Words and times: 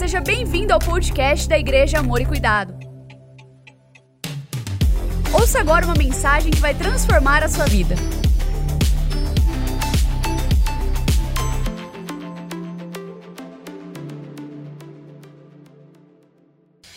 seja 0.00 0.18
bem-vindo 0.18 0.72
ao 0.72 0.78
podcast 0.78 1.46
da 1.46 1.58
Igreja 1.58 1.98
Amor 1.98 2.22
e 2.22 2.24
Cuidado. 2.24 2.74
Ouça 5.30 5.60
agora 5.60 5.84
uma 5.84 5.94
mensagem 5.94 6.50
que 6.50 6.58
vai 6.58 6.74
transformar 6.74 7.42
a 7.44 7.48
sua 7.50 7.66
vida. 7.66 7.94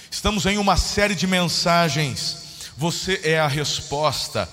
Estamos 0.09 0.45
em 0.45 0.57
uma 0.57 0.77
série 0.77 1.13
de 1.13 1.27
mensagens. 1.27 2.71
Você 2.77 3.19
é 3.25 3.37
a 3.37 3.47
resposta. 3.47 4.47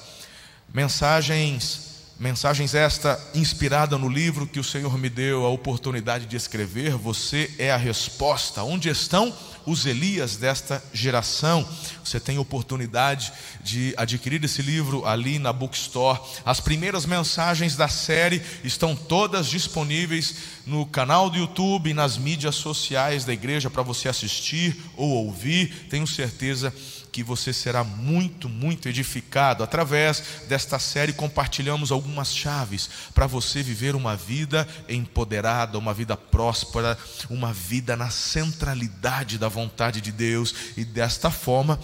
Mensagens 0.74 1.89
Mensagens 2.20 2.74
esta 2.74 3.18
inspirada 3.34 3.96
no 3.96 4.06
livro 4.06 4.46
que 4.46 4.60
o 4.60 4.64
Senhor 4.64 4.98
me 4.98 5.08
deu 5.08 5.46
a 5.46 5.48
oportunidade 5.48 6.26
de 6.26 6.36
escrever. 6.36 6.90
Você 6.90 7.50
é 7.58 7.72
a 7.72 7.78
resposta. 7.78 8.62
Onde 8.62 8.90
estão 8.90 9.34
os 9.64 9.86
Elias 9.86 10.36
desta 10.36 10.84
geração? 10.92 11.66
Você 12.04 12.20
tem 12.20 12.38
oportunidade 12.38 13.32
de 13.64 13.94
adquirir 13.96 14.44
esse 14.44 14.60
livro 14.60 15.06
ali 15.06 15.38
na 15.38 15.50
Bookstore. 15.50 16.20
As 16.44 16.60
primeiras 16.60 17.06
mensagens 17.06 17.74
da 17.74 17.88
série 17.88 18.42
estão 18.62 18.94
todas 18.94 19.46
disponíveis 19.46 20.34
no 20.66 20.84
canal 20.84 21.30
do 21.30 21.38
YouTube 21.38 21.88
e 21.88 21.94
nas 21.94 22.18
mídias 22.18 22.56
sociais 22.56 23.24
da 23.24 23.32
igreja 23.32 23.70
para 23.70 23.82
você 23.82 24.10
assistir 24.10 24.76
ou 24.94 25.08
ouvir. 25.24 25.86
Tenho 25.88 26.06
certeza 26.06 26.70
que 26.70 26.99
que 27.12 27.22
você 27.22 27.52
será 27.52 27.82
muito, 27.82 28.48
muito 28.48 28.88
edificado. 28.88 29.62
Através 29.62 30.22
desta 30.48 30.78
série, 30.78 31.12
compartilhamos 31.12 31.90
algumas 31.90 32.34
chaves 32.34 32.88
para 33.14 33.26
você 33.26 33.62
viver 33.62 33.94
uma 33.94 34.16
vida 34.16 34.66
empoderada, 34.88 35.78
uma 35.78 35.92
vida 35.92 36.16
próspera, 36.16 36.98
uma 37.28 37.52
vida 37.52 37.96
na 37.96 38.10
centralidade 38.10 39.38
da 39.38 39.48
vontade 39.48 40.00
de 40.00 40.12
Deus 40.12 40.54
e 40.76 40.84
desta 40.84 41.30
forma, 41.30 41.78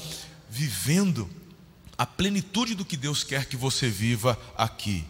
vivendo 0.48 1.28
a 1.98 2.06
plenitude 2.06 2.74
do 2.74 2.84
que 2.84 2.96
Deus 2.96 3.24
quer 3.24 3.46
que 3.46 3.56
você 3.56 3.88
viva 3.88 4.38
aqui. 4.56 5.04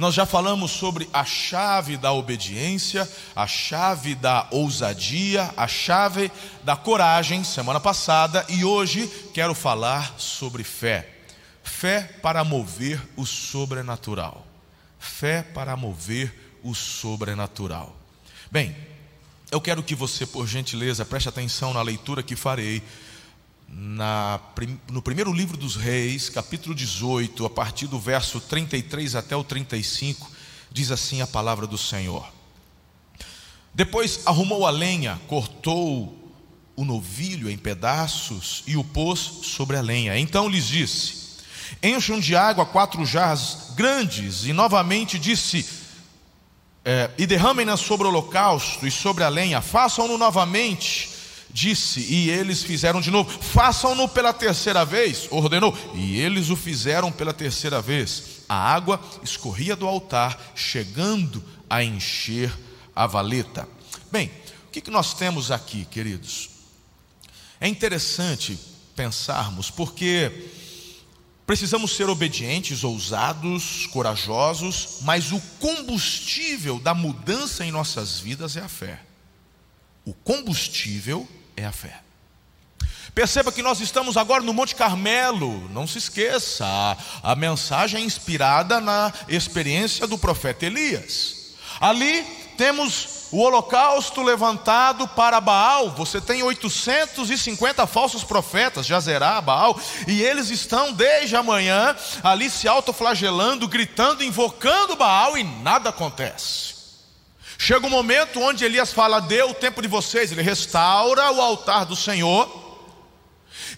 Nós 0.00 0.14
já 0.14 0.24
falamos 0.24 0.70
sobre 0.70 1.06
a 1.12 1.26
chave 1.26 1.98
da 1.98 2.10
obediência, 2.10 3.06
a 3.36 3.46
chave 3.46 4.14
da 4.14 4.48
ousadia, 4.50 5.52
a 5.54 5.68
chave 5.68 6.32
da 6.64 6.74
coragem 6.74 7.44
semana 7.44 7.78
passada 7.78 8.46
e 8.48 8.64
hoje 8.64 9.06
quero 9.34 9.54
falar 9.54 10.14
sobre 10.16 10.64
fé. 10.64 11.06
Fé 11.62 12.00
para 12.22 12.42
mover 12.42 12.98
o 13.14 13.26
sobrenatural. 13.26 14.46
Fé 14.98 15.42
para 15.42 15.76
mover 15.76 16.58
o 16.62 16.74
sobrenatural. 16.74 17.94
Bem, 18.50 18.74
eu 19.50 19.60
quero 19.60 19.82
que 19.82 19.94
você, 19.94 20.24
por 20.24 20.46
gentileza, 20.46 21.04
preste 21.04 21.28
atenção 21.28 21.74
na 21.74 21.82
leitura 21.82 22.22
que 22.22 22.34
farei 22.34 22.82
na, 23.70 24.40
no 24.90 25.00
primeiro 25.00 25.32
livro 25.32 25.56
dos 25.56 25.76
Reis, 25.76 26.28
capítulo 26.28 26.74
18, 26.74 27.46
a 27.46 27.50
partir 27.50 27.86
do 27.86 28.00
verso 28.00 28.40
33 28.40 29.14
até 29.14 29.36
o 29.36 29.44
35, 29.44 30.28
diz 30.70 30.90
assim 30.90 31.20
a 31.20 31.26
palavra 31.26 31.66
do 31.66 31.78
Senhor. 31.78 32.28
Depois 33.72 34.26
arrumou 34.26 34.66
a 34.66 34.70
lenha, 34.70 35.20
cortou 35.28 36.16
o 36.74 36.84
novilho 36.84 37.48
em 37.48 37.56
pedaços 37.56 38.64
e 38.66 38.76
o 38.76 38.82
pôs 38.82 39.18
sobre 39.18 39.76
a 39.76 39.80
lenha. 39.80 40.18
Então 40.18 40.48
lhes 40.48 40.66
disse: 40.66 41.38
Encham 41.80 42.18
de 42.18 42.34
água 42.34 42.66
quatro 42.66 43.06
jarras 43.06 43.72
grandes, 43.76 44.44
e 44.46 44.52
novamente 44.52 45.16
disse: 45.16 45.64
é, 46.84 47.10
E 47.16 47.24
derramem-na 47.24 47.76
sobre 47.76 48.08
o 48.08 48.10
holocausto 48.10 48.84
e 48.84 48.90
sobre 48.90 49.22
a 49.22 49.28
lenha, 49.28 49.60
façam-no 49.60 50.18
novamente 50.18 51.19
disse, 51.52 52.00
e 52.00 52.30
eles 52.30 52.62
fizeram 52.62 53.00
de 53.00 53.10
novo. 53.10 53.30
Façam-no 53.30 54.08
pela 54.08 54.32
terceira 54.32 54.84
vez, 54.84 55.28
ordenou, 55.30 55.76
e 55.94 56.20
eles 56.20 56.50
o 56.50 56.56
fizeram 56.56 57.10
pela 57.10 57.32
terceira 57.32 57.80
vez. 57.80 58.42
A 58.48 58.54
água 58.54 59.00
escorria 59.22 59.76
do 59.76 59.86
altar, 59.86 60.52
chegando 60.54 61.42
a 61.68 61.84
encher 61.84 62.52
a 62.94 63.06
valeta. 63.06 63.68
Bem, 64.10 64.30
o 64.66 64.70
que, 64.70 64.80
que 64.80 64.90
nós 64.90 65.14
temos 65.14 65.50
aqui, 65.50 65.84
queridos? 65.84 66.50
É 67.60 67.68
interessante 67.68 68.58
pensarmos, 68.96 69.70
porque 69.70 70.48
precisamos 71.46 71.96
ser 71.96 72.08
obedientes, 72.08 72.84
ousados, 72.84 73.86
corajosos, 73.88 74.98
mas 75.02 75.32
o 75.32 75.40
combustível 75.58 76.78
da 76.78 76.94
mudança 76.94 77.64
em 77.64 77.72
nossas 77.72 78.20
vidas 78.20 78.56
é 78.56 78.60
a 78.60 78.68
fé. 78.68 79.02
O 80.04 80.14
combustível 80.14 81.28
é 81.60 81.66
a 81.66 81.72
fé. 81.72 82.00
Perceba 83.14 83.50
que 83.50 83.62
nós 83.62 83.80
estamos 83.80 84.16
agora 84.16 84.42
no 84.42 84.54
Monte 84.54 84.74
Carmelo, 84.74 85.68
não 85.70 85.86
se 85.86 85.98
esqueça, 85.98 86.64
a, 86.64 87.32
a 87.32 87.34
mensagem 87.34 88.02
é 88.02 88.04
inspirada 88.04 88.80
na 88.80 89.12
experiência 89.28 90.06
do 90.06 90.16
profeta 90.16 90.66
Elias. 90.66 91.54
Ali 91.80 92.22
temos 92.56 93.20
o 93.32 93.38
holocausto 93.38 94.22
levantado 94.22 95.08
para 95.08 95.40
Baal. 95.40 95.90
Você 95.90 96.20
tem 96.20 96.42
850 96.42 97.86
falsos 97.86 98.22
profetas, 98.22 98.86
Jazerá, 98.86 99.40
Baal, 99.40 99.78
e 100.06 100.22
eles 100.22 100.50
estão 100.50 100.92
desde 100.92 101.36
amanhã 101.36 101.96
ali 102.22 102.50
se 102.50 102.68
autoflagelando, 102.68 103.66
gritando, 103.66 104.22
invocando 104.22 104.96
Baal 104.96 105.36
e 105.38 105.44
nada 105.44 105.90
acontece. 105.90 106.79
Chega 107.62 107.86
um 107.86 107.90
momento 107.90 108.40
onde 108.40 108.64
Elias 108.64 108.90
fala: 108.90 109.20
Deu 109.20 109.50
o 109.50 109.54
tempo 109.54 109.82
de 109.82 109.86
vocês, 109.86 110.32
ele 110.32 110.40
restaura 110.40 111.30
o 111.30 111.42
altar 111.42 111.84
do 111.84 111.94
Senhor, 111.94 112.48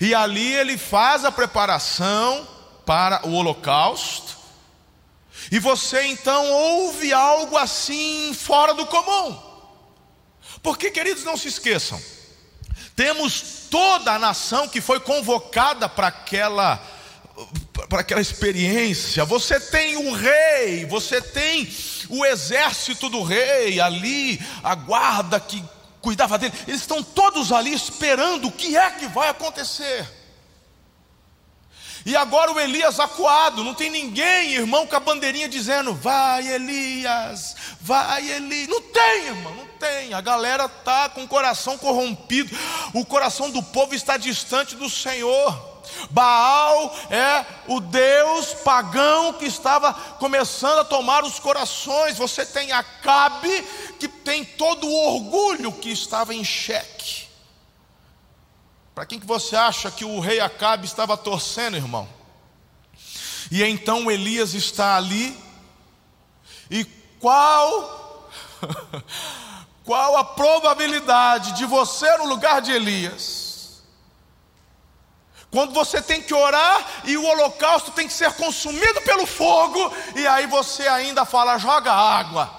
e 0.00 0.14
ali 0.14 0.54
ele 0.54 0.78
faz 0.78 1.24
a 1.24 1.32
preparação 1.32 2.46
para 2.86 3.26
o 3.26 3.32
holocausto, 3.32 4.36
e 5.50 5.58
você 5.58 6.00
então 6.04 6.48
ouve 6.48 7.12
algo 7.12 7.56
assim 7.56 8.32
fora 8.32 8.72
do 8.72 8.86
comum, 8.86 9.36
porque 10.62 10.88
queridos, 10.88 11.24
não 11.24 11.36
se 11.36 11.48
esqueçam, 11.48 12.00
temos 12.94 13.66
toda 13.68 14.12
a 14.12 14.18
nação 14.18 14.68
que 14.68 14.80
foi 14.80 15.00
convocada 15.00 15.88
para 15.88 16.06
aquela 16.06 16.80
para 17.88 18.00
aquela 18.00 18.20
experiência. 18.20 19.24
Você 19.24 19.58
tem 19.58 19.96
o 19.96 20.12
rei, 20.12 20.84
você 20.86 21.20
tem 21.20 21.66
o 22.12 22.26
exército 22.26 23.08
do 23.08 23.22
rei 23.22 23.80
ali, 23.80 24.38
a 24.62 24.74
guarda 24.74 25.40
que 25.40 25.64
cuidava 26.02 26.36
dele. 26.36 26.52
Eles 26.68 26.82
estão 26.82 27.02
todos 27.02 27.50
ali 27.50 27.72
esperando 27.72 28.48
o 28.48 28.52
que 28.52 28.76
é 28.76 28.90
que 28.90 29.06
vai 29.06 29.30
acontecer. 29.30 30.06
E 32.04 32.14
agora 32.14 32.52
o 32.52 32.60
Elias 32.60 33.00
acuado, 33.00 33.64
não 33.64 33.72
tem 33.72 33.88
ninguém, 33.88 34.52
irmão, 34.52 34.86
com 34.86 34.94
a 34.94 35.00
bandeirinha 35.00 35.48
dizendo: 35.48 35.94
Vai 35.94 36.46
Elias, 36.46 37.56
vai 37.80 38.28
Elias. 38.28 38.68
Não 38.68 38.82
tem, 38.82 39.26
irmão, 39.28 39.54
não 39.54 39.66
tem. 39.78 40.12
A 40.12 40.20
galera 40.20 40.66
está 40.66 41.08
com 41.08 41.22
o 41.22 41.28
coração 41.28 41.78
corrompido, 41.78 42.54
o 42.92 43.06
coração 43.06 43.50
do 43.50 43.62
povo 43.62 43.94
está 43.94 44.18
distante 44.18 44.76
do 44.76 44.90
Senhor. 44.90 45.71
Baal 46.10 46.94
é 47.10 47.44
o 47.68 47.80
Deus 47.80 48.54
pagão 48.54 49.32
que 49.34 49.44
estava 49.44 49.92
começando 49.94 50.80
a 50.80 50.84
tomar 50.84 51.24
os 51.24 51.38
corações. 51.38 52.18
Você 52.18 52.44
tem 52.46 52.72
Acabe, 52.72 53.62
que 53.98 54.08
tem 54.08 54.44
todo 54.44 54.86
o 54.86 55.14
orgulho 55.14 55.72
que 55.72 55.90
estava 55.90 56.34
em 56.34 56.44
xeque. 56.44 57.28
Para 58.94 59.06
quem 59.06 59.18
que 59.18 59.26
você 59.26 59.56
acha 59.56 59.90
que 59.90 60.04
o 60.04 60.20
rei 60.20 60.40
Acabe 60.40 60.86
estava 60.86 61.16
torcendo, 61.16 61.76
irmão? 61.76 62.08
E 63.50 63.62
então 63.62 64.10
Elias 64.10 64.54
está 64.54 64.96
ali, 64.96 65.36
e 66.70 66.84
qual 67.20 68.30
qual 69.84 70.16
a 70.16 70.24
probabilidade 70.24 71.52
de 71.52 71.66
você 71.66 72.16
no 72.18 72.26
lugar 72.26 72.60
de 72.62 72.70
Elias 72.72 73.41
quando 75.52 75.74
você 75.74 76.00
tem 76.00 76.22
que 76.22 76.32
orar 76.32 77.02
e 77.04 77.14
o 77.14 77.26
holocausto 77.26 77.90
tem 77.90 78.08
que 78.08 78.14
ser 78.14 78.32
consumido 78.32 79.02
pelo 79.02 79.26
fogo, 79.26 79.94
e 80.16 80.26
aí 80.26 80.46
você 80.46 80.88
ainda 80.88 81.26
fala: 81.26 81.58
joga 81.58 81.92
água. 81.92 82.50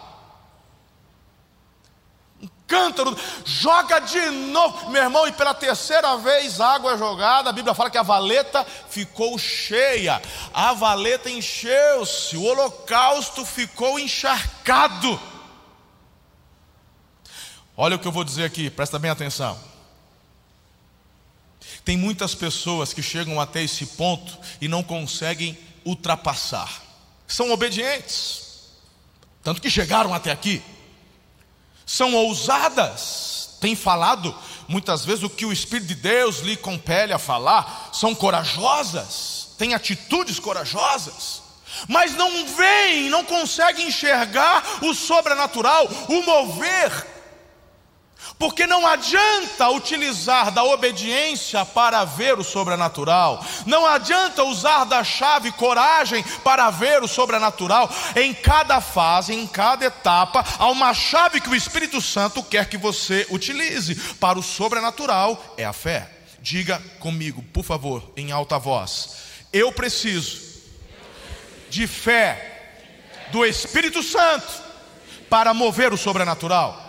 Um 2.39 2.47
cântaro, 2.67 3.17
joga 3.43 3.99
de 3.99 4.29
novo, 4.29 4.91
meu 4.91 5.01
irmão, 5.01 5.27
e 5.27 5.31
pela 5.31 5.55
terceira 5.55 6.15
vez 6.17 6.61
água 6.61 6.93
é 6.93 6.97
jogada. 6.97 7.49
A 7.49 7.53
Bíblia 7.53 7.73
fala 7.73 7.89
que 7.89 7.97
a 7.97 8.03
valeta 8.03 8.63
ficou 8.87 9.39
cheia, 9.39 10.21
a 10.53 10.73
valeta 10.73 11.31
encheu-se, 11.31 12.37
o 12.37 12.43
holocausto 12.43 13.43
ficou 13.43 13.97
encharcado. 13.97 15.19
Olha 17.75 17.95
o 17.95 17.99
que 17.99 18.07
eu 18.07 18.11
vou 18.11 18.23
dizer 18.23 18.43
aqui, 18.43 18.69
presta 18.69 18.99
bem 18.99 19.09
atenção. 19.09 19.72
Tem 21.85 21.97
muitas 21.97 22.33
pessoas 22.33 22.93
que 22.93 23.03
chegam 23.03 23.39
até 23.39 23.61
esse 23.61 23.85
ponto 23.85 24.37
e 24.61 24.67
não 24.67 24.81
conseguem 24.81 25.57
ultrapassar. 25.85 26.81
São 27.27 27.51
obedientes, 27.51 28.43
tanto 29.43 29.61
que 29.61 29.69
chegaram 29.69 30.13
até 30.13 30.31
aqui. 30.31 30.61
São 31.85 32.13
ousadas, 32.15 33.57
têm 33.59 33.75
falado. 33.75 34.33
Muitas 34.67 35.03
vezes 35.03 35.23
o 35.23 35.29
que 35.29 35.45
o 35.45 35.51
Espírito 35.51 35.87
de 35.87 35.95
Deus 35.95 36.39
lhe 36.39 36.55
compele 36.55 37.11
a 37.11 37.19
falar 37.19 37.89
são 37.91 38.15
corajosas, 38.15 39.49
têm 39.57 39.73
atitudes 39.73 40.39
corajosas, 40.39 41.41
mas 41.89 42.15
não 42.15 42.47
veem, 42.47 43.09
não 43.09 43.25
conseguem 43.25 43.87
enxergar 43.87 44.63
o 44.83 44.93
sobrenatural, 44.93 45.85
o 46.07 46.23
mover 46.23 47.12
porque 48.43 48.67
não 48.67 48.85
adianta 48.85 49.69
utilizar 49.69 50.51
da 50.51 50.65
obediência 50.65 51.63
para 51.63 52.03
ver 52.03 52.37
o 52.37 52.43
sobrenatural, 52.43 53.41
não 53.65 53.85
adianta 53.85 54.43
usar 54.43 54.83
da 54.83 55.01
chave 55.01 55.49
coragem 55.53 56.21
para 56.43 56.69
ver 56.69 57.01
o 57.01 57.07
sobrenatural. 57.07 57.89
Em 58.17 58.33
cada 58.33 58.81
fase, 58.81 59.33
em 59.33 59.47
cada 59.47 59.85
etapa, 59.85 60.43
há 60.59 60.67
uma 60.67 60.93
chave 60.93 61.39
que 61.39 61.49
o 61.49 61.55
Espírito 61.55 62.01
Santo 62.01 62.43
quer 62.43 62.67
que 62.67 62.77
você 62.77 63.25
utilize. 63.29 63.95
Para 64.15 64.37
o 64.37 64.43
sobrenatural 64.43 65.41
é 65.57 65.63
a 65.63 65.71
fé. 65.71 66.09
Diga 66.41 66.83
comigo, 66.99 67.41
por 67.53 67.63
favor, 67.63 68.11
em 68.17 68.33
alta 68.33 68.59
voz: 68.59 69.15
Eu 69.53 69.71
preciso 69.71 70.41
de 71.69 71.87
fé 71.87 72.81
do 73.31 73.45
Espírito 73.45 74.03
Santo 74.03 74.61
para 75.29 75.53
mover 75.53 75.93
o 75.93 75.97
sobrenatural. 75.97 76.82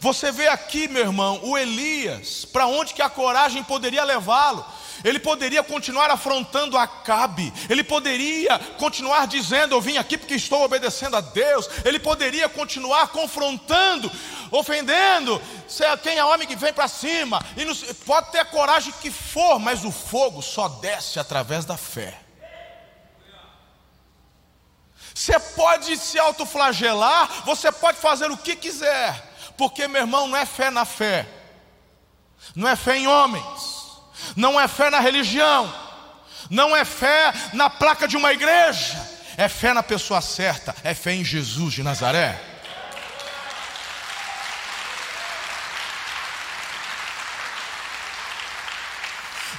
Você 0.00 0.30
vê 0.30 0.46
aqui, 0.46 0.86
meu 0.86 1.02
irmão, 1.02 1.40
o 1.42 1.58
Elias, 1.58 2.44
para 2.44 2.66
onde 2.66 2.94
que 2.94 3.02
a 3.02 3.08
coragem 3.08 3.64
poderia 3.64 4.04
levá-lo? 4.04 4.64
Ele 5.04 5.18
poderia 5.18 5.62
continuar 5.62 6.10
afrontando 6.10 6.76
Acabe, 6.76 7.52
ele 7.68 7.84
poderia 7.84 8.58
continuar 8.78 9.26
dizendo: 9.26 9.74
Eu 9.74 9.80
vim 9.80 9.96
aqui 9.96 10.18
porque 10.18 10.34
estou 10.34 10.62
obedecendo 10.62 11.16
a 11.16 11.20
Deus, 11.20 11.68
ele 11.84 11.98
poderia 11.98 12.48
continuar 12.48 13.08
confrontando, 13.08 14.10
ofendendo, 14.50 15.40
quem 16.02 16.18
é 16.18 16.24
homem 16.24 16.48
que 16.48 16.56
vem 16.56 16.72
para 16.72 16.88
cima, 16.88 17.44
e 17.56 17.94
pode 17.94 18.32
ter 18.32 18.40
a 18.40 18.44
coragem 18.44 18.92
que 19.00 19.10
for, 19.10 19.58
mas 19.58 19.84
o 19.84 19.92
fogo 19.92 20.42
só 20.42 20.68
desce 20.68 21.20
através 21.20 21.64
da 21.64 21.76
fé. 21.76 22.18
Você 25.14 25.38
pode 25.40 25.96
se 25.96 26.18
autoflagelar, 26.18 27.44
você 27.44 27.72
pode 27.72 27.98
fazer 27.98 28.30
o 28.30 28.36
que 28.36 28.54
quiser, 28.54 29.27
porque, 29.58 29.88
meu 29.88 30.02
irmão, 30.02 30.28
não 30.28 30.36
é 30.38 30.46
fé 30.46 30.70
na 30.70 30.84
fé, 30.84 31.28
não 32.54 32.68
é 32.68 32.76
fé 32.76 32.96
em 32.96 33.08
homens, 33.08 33.88
não 34.36 34.58
é 34.58 34.68
fé 34.68 34.88
na 34.88 35.00
religião, 35.00 35.70
não 36.48 36.74
é 36.74 36.84
fé 36.84 37.32
na 37.52 37.68
placa 37.68 38.06
de 38.06 38.16
uma 38.16 38.32
igreja, 38.32 38.96
é 39.36 39.48
fé 39.48 39.74
na 39.74 39.82
pessoa 39.82 40.20
certa, 40.20 40.74
é 40.84 40.94
fé 40.94 41.12
em 41.12 41.24
Jesus 41.24 41.74
de 41.74 41.82
Nazaré. 41.82 42.40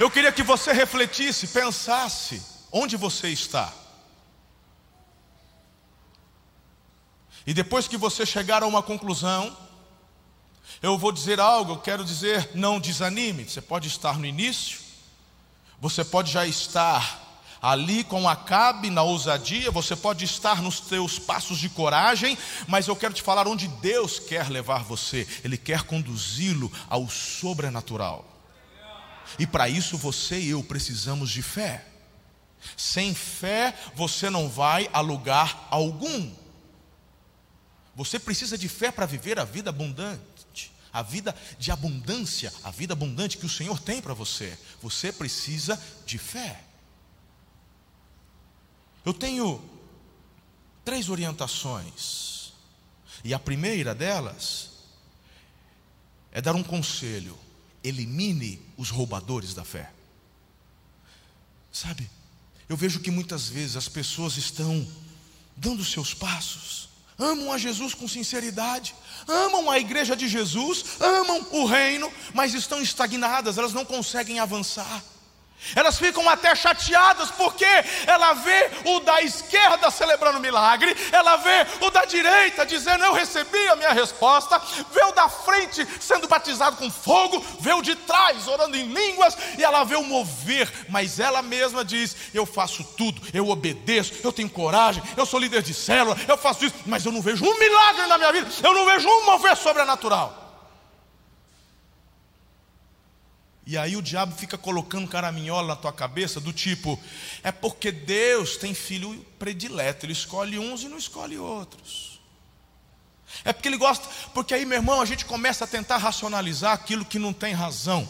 Eu 0.00 0.10
queria 0.10 0.32
que 0.32 0.42
você 0.42 0.72
refletisse, 0.72 1.46
pensasse 1.48 2.42
onde 2.72 2.96
você 2.96 3.28
está. 3.28 3.70
E 7.46 7.52
depois 7.52 7.86
que 7.86 7.98
você 7.98 8.24
chegar 8.24 8.62
a 8.62 8.66
uma 8.66 8.82
conclusão, 8.82 9.54
eu 10.82 10.96
vou 10.96 11.12
dizer 11.12 11.38
algo, 11.38 11.72
eu 11.72 11.78
quero 11.78 12.04
dizer, 12.04 12.50
não 12.54 12.80
desanime. 12.80 13.44
Você 13.44 13.60
pode 13.60 13.86
estar 13.88 14.18
no 14.18 14.24
início, 14.24 14.80
você 15.78 16.02
pode 16.02 16.32
já 16.32 16.46
estar 16.46 17.28
ali 17.60 18.02
com 18.02 18.26
Acabe 18.26 18.88
na 18.88 19.02
ousadia, 19.02 19.70
você 19.70 19.94
pode 19.94 20.24
estar 20.24 20.62
nos 20.62 20.80
teus 20.80 21.18
passos 21.18 21.58
de 21.58 21.68
coragem, 21.68 22.38
mas 22.66 22.88
eu 22.88 22.96
quero 22.96 23.12
te 23.12 23.20
falar 23.20 23.46
onde 23.46 23.68
Deus 23.68 24.18
quer 24.18 24.48
levar 24.48 24.82
você. 24.82 25.28
Ele 25.44 25.58
quer 25.58 25.82
conduzi-lo 25.82 26.72
ao 26.88 27.08
sobrenatural. 27.10 28.24
E 29.38 29.46
para 29.46 29.68
isso 29.68 29.98
você 29.98 30.40
e 30.40 30.50
eu 30.50 30.62
precisamos 30.62 31.30
de 31.30 31.42
fé. 31.42 31.86
Sem 32.74 33.14
fé 33.14 33.74
você 33.94 34.30
não 34.30 34.48
vai 34.48 34.88
a 34.94 35.00
lugar 35.00 35.68
algum. 35.70 36.32
Você 37.94 38.18
precisa 38.18 38.56
de 38.56 38.68
fé 38.68 38.90
para 38.90 39.04
viver 39.04 39.38
a 39.38 39.44
vida 39.44 39.68
abundante 39.68 40.29
a 40.92 41.02
vida 41.02 41.34
de 41.58 41.70
abundância, 41.70 42.52
a 42.62 42.70
vida 42.70 42.92
abundante 42.92 43.38
que 43.38 43.46
o 43.46 43.50
Senhor 43.50 43.78
tem 43.78 44.02
para 44.02 44.14
você. 44.14 44.58
Você 44.82 45.12
precisa 45.12 45.80
de 46.04 46.18
fé. 46.18 46.64
Eu 49.04 49.14
tenho 49.14 49.62
três 50.84 51.08
orientações, 51.08 52.52
e 53.24 53.32
a 53.32 53.38
primeira 53.38 53.94
delas 53.94 54.70
é 56.32 56.40
dar 56.40 56.54
um 56.54 56.62
conselho: 56.62 57.38
elimine 57.82 58.60
os 58.76 58.90
roubadores 58.90 59.54
da 59.54 59.64
fé. 59.64 59.92
Sabe, 61.72 62.10
eu 62.68 62.76
vejo 62.76 63.00
que 63.00 63.10
muitas 63.10 63.48
vezes 63.48 63.76
as 63.76 63.88
pessoas 63.88 64.36
estão 64.36 64.86
dando 65.56 65.84
seus 65.84 66.12
passos, 66.12 66.89
amam 67.20 67.52
a 67.52 67.58
Jesus 67.58 67.94
com 67.94 68.08
sinceridade, 68.08 68.94
amam 69.28 69.70
a 69.70 69.78
igreja 69.78 70.16
de 70.16 70.26
Jesus, 70.26 70.84
amam 70.98 71.46
o 71.52 71.66
reino, 71.66 72.10
mas 72.34 72.54
estão 72.54 72.80
estagnadas, 72.80 73.58
elas 73.58 73.74
não 73.74 73.84
conseguem 73.84 74.40
avançar. 74.40 75.02
Elas 75.74 75.98
ficam 75.98 76.28
até 76.28 76.54
chateadas 76.54 77.30
porque 77.30 77.66
ela 78.06 78.34
vê 78.34 78.70
o 78.86 79.00
da 79.00 79.22
esquerda 79.22 79.90
celebrando 79.90 80.40
milagre, 80.40 80.96
ela 81.12 81.36
vê 81.36 81.66
o 81.80 81.90
da 81.90 82.04
direita 82.04 82.66
dizendo 82.66 83.04
eu 83.04 83.12
recebi 83.12 83.68
a 83.68 83.76
minha 83.76 83.92
resposta, 83.92 84.60
vê 84.92 85.04
o 85.04 85.12
da 85.12 85.28
frente 85.28 85.86
sendo 86.00 86.26
batizado 86.26 86.76
com 86.76 86.90
fogo, 86.90 87.44
vê 87.60 87.72
o 87.72 87.82
de 87.82 87.94
trás 87.94 88.48
orando 88.48 88.76
em 88.76 88.86
línguas 88.92 89.36
e 89.58 89.64
ela 89.64 89.84
vê 89.84 89.96
o 89.96 90.02
mover, 90.02 90.70
mas 90.88 91.20
ela 91.20 91.42
mesma 91.42 91.84
diz: 91.84 92.16
eu 92.34 92.46
faço 92.46 92.82
tudo, 92.96 93.20
eu 93.32 93.48
obedeço, 93.48 94.14
eu 94.24 94.32
tenho 94.32 94.50
coragem, 94.50 95.02
eu 95.16 95.26
sou 95.26 95.38
líder 95.38 95.62
de 95.62 95.74
célula, 95.74 96.16
eu 96.26 96.36
faço 96.36 96.64
isso, 96.64 96.74
mas 96.86 97.04
eu 97.04 97.12
não 97.12 97.22
vejo 97.22 97.44
um 97.44 97.58
milagre 97.58 98.06
na 98.06 98.18
minha 98.18 98.32
vida, 98.32 98.48
eu 98.62 98.74
não 98.74 98.86
vejo 98.86 99.08
um 99.08 99.26
mover 99.26 99.56
sobrenatural. 99.56 100.49
E 103.70 103.78
aí 103.78 103.96
o 103.96 104.02
diabo 104.02 104.34
fica 104.34 104.58
colocando 104.58 105.06
caraminhola 105.06 105.68
na 105.68 105.76
tua 105.76 105.92
cabeça, 105.92 106.40
do 106.40 106.52
tipo, 106.52 106.98
é 107.40 107.52
porque 107.52 107.92
Deus 107.92 108.56
tem 108.56 108.74
filho 108.74 109.24
predileto, 109.38 110.04
ele 110.04 110.12
escolhe 110.12 110.58
uns 110.58 110.82
e 110.82 110.88
não 110.88 110.98
escolhe 110.98 111.38
outros. 111.38 112.20
É 113.44 113.52
porque 113.52 113.68
ele 113.68 113.76
gosta, 113.76 114.08
porque 114.34 114.54
aí, 114.54 114.66
meu 114.66 114.78
irmão, 114.78 115.00
a 115.00 115.04
gente 115.04 115.24
começa 115.24 115.62
a 115.62 115.68
tentar 115.68 115.98
racionalizar 115.98 116.72
aquilo 116.72 117.04
que 117.04 117.16
não 117.16 117.32
tem 117.32 117.54
razão 117.54 118.08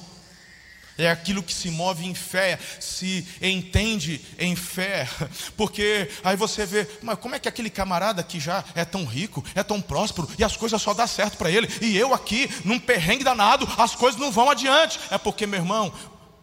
é 1.01 1.11
aquilo 1.11 1.43
que 1.43 1.55
se 1.55 1.71
move 1.71 2.07
em 2.07 2.15
fé, 2.15 2.59
se 2.79 3.27
entende 3.41 4.21
em 4.39 4.55
fé, 4.55 5.09
porque 5.57 6.11
aí 6.23 6.37
você 6.37 6.67
vê, 6.67 6.89
mas 7.03 7.19
como 7.19 7.35
é 7.35 7.39
que 7.39 7.49
aquele 7.49 7.71
camarada 7.71 8.23
que 8.23 8.39
já 8.39 8.65
é 8.75 8.85
tão 8.85 9.05
rico, 9.05 9.45
é 9.55 9.63
tão 9.63 9.81
próspero 9.81 10.29
e 10.39 10.45
as 10.45 10.57
coisas 10.57 10.81
só 10.81 10.95
dá 10.95 11.07
certo 11.07 11.37
para 11.37 11.51
ele, 11.51 11.69
e 11.81 11.97
eu 11.97 12.15
aqui 12.15 12.49
num 12.65 12.79
perrengue 12.79 13.25
danado, 13.25 13.69
as 13.79 13.95
coisas 13.95 14.21
não 14.21 14.31
vão 14.31 14.51
adiante, 14.51 15.01
é 15.11 15.19
porque 15.19 15.47
meu 15.47 15.61
irmão, 15.61 15.93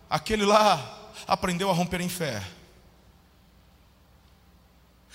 aquele 0.10 0.46
lá 0.46 1.12
aprendeu 1.28 1.70
a 1.70 1.74
romper 1.74 2.02
em 2.02 2.10
fé. 2.10 2.42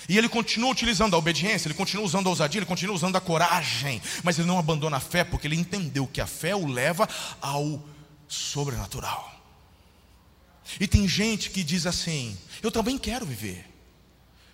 E 0.08 0.18
ele 0.18 0.28
continua 0.28 0.70
utilizando 0.70 1.14
a 1.14 1.18
obediência, 1.18 1.68
ele 1.68 1.74
continua 1.74 2.04
usando 2.04 2.26
a 2.26 2.30
ousadia, 2.30 2.58
ele 2.58 2.66
continua 2.66 2.94
usando 2.94 3.16
a 3.16 3.20
coragem, 3.20 4.02
mas 4.22 4.38
ele 4.38 4.48
não 4.48 4.58
abandona 4.58 4.96
a 4.96 5.00
fé, 5.00 5.22
porque 5.22 5.46
ele 5.46 5.56
entendeu 5.56 6.06
que 6.06 6.20
a 6.20 6.26
fé 6.26 6.56
o 6.56 6.66
leva 6.66 7.08
ao 7.40 7.80
sobrenatural. 8.26 9.31
E 10.78 10.86
tem 10.86 11.06
gente 11.08 11.50
que 11.50 11.62
diz 11.62 11.86
assim: 11.86 12.36
eu 12.62 12.70
também 12.70 12.98
quero 12.98 13.26
viver, 13.26 13.66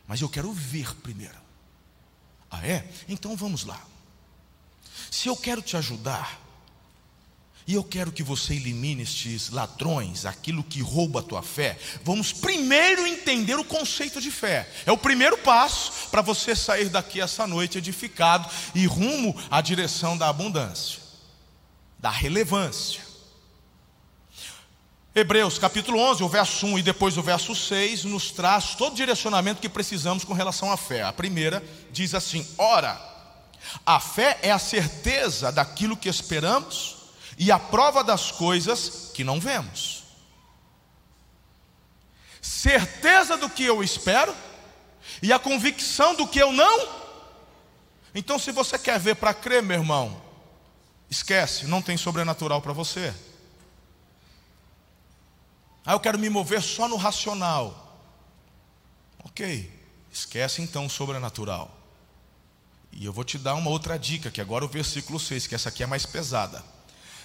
mas 0.07 0.21
eu 0.21 0.29
quero 0.29 0.53
ver 0.53 0.95
primeiro. 0.97 1.39
Ah, 2.51 2.67
é? 2.67 2.89
Então 3.09 3.37
vamos 3.37 3.65
lá. 3.65 3.83
Se 5.11 5.29
eu 5.29 5.37
quero 5.37 5.63
te 5.63 5.77
ajudar, 5.77 6.41
e 7.69 7.75
eu 7.75 7.85
quero 7.85 8.11
que 8.11 8.23
você 8.23 8.55
elimine 8.55 9.03
estes 9.03 9.51
ladrões, 9.51 10.25
aquilo 10.25 10.65
que 10.65 10.81
rouba 10.81 11.21
a 11.21 11.23
tua 11.23 11.43
fé. 11.43 11.79
Vamos 12.03 12.33
primeiro 12.33 13.07
entender 13.07 13.57
o 13.57 13.65
conceito 13.65 14.23
de 14.23 14.31
fé. 14.31 14.67
É 14.87 14.91
o 14.91 14.97
primeiro 14.97 15.37
passo 15.37 16.09
para 16.11 16.23
você 16.23 16.57
sair 16.57 16.89
daqui 16.89 17.21
essa 17.21 17.47
noite 17.47 17.77
edificado 17.77 18.49
e 18.75 18.87
rumo 18.87 19.39
à 19.51 19.61
direção 19.61 20.17
da 20.17 20.31
abundância, 20.31 20.99
da 21.99 22.09
relevância. 22.09 23.08
Hebreus 25.15 25.59
capítulo 25.59 25.99
11, 25.99 26.23
o 26.23 26.29
verso 26.29 26.67
1 26.67 26.79
e 26.79 26.83
depois 26.83 27.17
o 27.17 27.23
verso 27.23 27.55
6 27.55 28.05
nos 28.05 28.31
traz 28.31 28.75
todo 28.75 28.93
o 28.93 28.97
direcionamento 28.97 29.61
que 29.61 29.69
precisamos 29.69 30.25
com 30.25 30.33
relação 30.33 30.71
à 30.71 30.77
fé. 30.77 31.03
A 31.03 31.13
primeira 31.13 31.63
diz 31.91 32.15
assim: 32.15 32.47
Ora, 32.57 33.01
a 33.85 33.99
fé 33.99 34.39
é 34.43 34.51
a 34.51 34.59
certeza 34.59 35.51
daquilo 35.51 35.97
que 35.97 36.09
esperamos 36.09 36.97
e 37.39 37.51
a 37.51 37.59
prova 37.59 38.05
das 38.05 38.31
coisas 38.31 39.11
que 39.15 39.25
não 39.25 39.41
vemos. 39.41 40.05
Certeza 42.41 43.37
do 43.37 43.49
que 43.51 43.65
eu 43.65 43.83
espero 43.83 44.35
e 45.23 45.33
a 45.33 45.39
convicção 45.39 46.15
do 46.15 46.27
que 46.27 46.39
eu 46.39 46.53
não. 46.53 46.89
Então, 48.15 48.39
se 48.39 48.53
você 48.53 48.79
quer 48.79 48.99
ver 48.99 49.17
para 49.17 49.35
crer, 49.35 49.63
meu 49.63 49.79
irmão, 49.79 50.29
Esquece, 51.11 51.67
não 51.67 51.81
tem 51.81 51.97
sobrenatural 51.97 52.61
para 52.61 52.73
você. 52.73 53.15
Ah, 55.89 55.95
eu 55.95 56.01
quero 56.01 56.19
me 56.19 56.29
mover 56.29 56.61
só 56.61 56.87
no 56.87 56.97
racional. 56.97 57.99
Ok, 59.25 59.73
esquece 60.13 60.61
então 60.61 60.85
o 60.85 60.91
sobrenatural. 60.91 61.75
E 62.93 63.07
eu 63.07 63.13
vou 63.13 63.25
te 63.25 63.39
dar 63.39 63.55
uma 63.55 63.71
outra 63.71 63.99
dica, 63.99 64.31
que 64.31 64.43
agora 64.43 64.67
o 64.67 64.69
versículo 64.69 65.19
6, 65.19 65.47
que 65.47 65.55
essa 65.55 65.71
aqui 65.71 65.83
é 65.83 65.87
mais 65.87 66.05
pesada. 66.05 66.63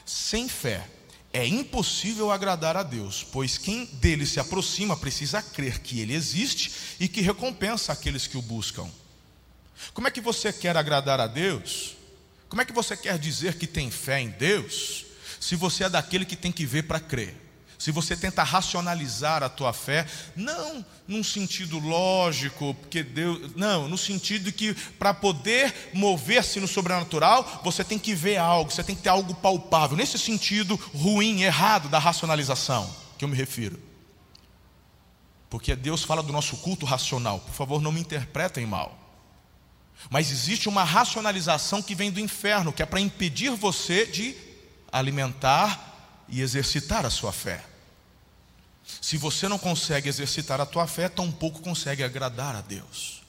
Sem 0.05 0.48
fé 0.48 0.89
é 1.34 1.46
impossível 1.46 2.32
agradar 2.32 2.77
a 2.77 2.84
Deus, 2.84 3.22
pois 3.22 3.58
quem 3.58 3.84
dele 3.84 4.25
se 4.25 4.39
aproxima 4.39 4.96
precisa 4.96 5.41
crer 5.41 5.79
que 5.79 6.00
ele 6.00 6.13
existe 6.13 6.96
e 7.01 7.10
que 7.10 7.20
recompensa 7.20 7.91
aqueles 7.91 8.27
que 8.27 8.38
o 8.38 8.41
buscam. 8.41 8.89
Como 9.93 10.08
é 10.08 10.12
que 10.12 10.22
você 10.22 10.53
quer 10.53 10.77
agradar 10.77 11.20
a 11.20 11.27
Deus? 11.27 11.98
Como 12.48 12.62
é 12.62 12.65
que 12.65 12.72
você 12.72 12.96
quer 12.96 13.20
dizer 13.20 13.58
que 13.58 13.67
tem 13.67 13.91
fé 13.91 14.22
em 14.22 14.29
Deus, 14.29 15.03
se 15.38 15.53
você 15.58 15.84
é 15.84 15.89
daquele 15.89 16.24
que 16.24 16.38
tem 16.38 16.50
que 16.53 16.65
ver 16.65 16.84
para 16.84 17.01
crer? 17.01 17.42
Se 17.84 17.92
você 17.92 18.16
tenta 18.16 18.44
racionalizar 18.44 19.44
a 19.44 19.50
tua 19.50 19.74
fé, 19.74 20.08
não 20.38 20.86
num 21.06 21.22
sentido 21.22 21.78
lógico, 21.80 22.74
porque 22.75 23.04
Deus, 23.04 23.54
não, 23.58 23.90
no 23.90 23.98
sentido 23.98 24.46
de 24.46 24.54
que 24.54 24.74
para 24.74 25.13
poder 25.13 25.92
mover-se 25.94 26.62
no 26.62 26.68
sobrenatural, 26.68 27.60
você 27.62 27.84
tem 27.84 28.00
que 28.00 28.16
ver 28.16 28.38
algo, 28.38 28.72
você 28.72 28.86
tem 28.86 28.96
que 28.96 29.02
ter 29.02 29.10
algo 29.10 29.36
palpável. 29.36 29.98
Nesse 29.98 30.18
sentido 30.18 30.78
ruim, 30.96 31.42
errado 31.42 31.90
da 31.90 32.00
racionalização, 32.00 32.90
que 33.18 33.25
eu 33.25 33.28
me 33.28 33.36
refiro. 33.36 33.78
Porque 35.50 35.75
Deus 35.75 36.06
fala 36.06 36.24
do 36.24 36.32
nosso 36.32 36.56
culto 36.56 36.86
racional. 36.86 37.42
Por 37.42 37.54
favor, 37.54 37.82
não 37.82 37.92
me 37.92 38.00
interpretem 38.00 38.66
mal. 38.66 38.98
Mas 40.10 40.32
existe 40.32 40.70
uma 40.70 40.86
racionalização 40.86 41.82
que 41.82 41.96
vem 41.96 42.10
do 42.10 42.22
inferno, 42.22 42.72
que 42.72 42.82
é 42.82 42.86
para 42.86 43.02
impedir 43.02 43.50
você 43.50 44.06
de 44.06 44.38
alimentar 44.90 46.24
e 46.30 46.40
exercitar 46.40 47.06
a 47.06 47.10
sua 47.10 47.34
fé. 47.34 47.73
Se 49.02 49.18
você 49.18 49.48
não 49.48 49.58
consegue 49.58 50.10
exercitar 50.10 50.60
a 50.60 50.66
tua 50.66 50.88
fé, 50.88 51.08
tampouco 51.10 51.62
consegue 51.62 52.04
agradar 52.04 52.56
a 52.56 52.62
Deus. 52.62 53.22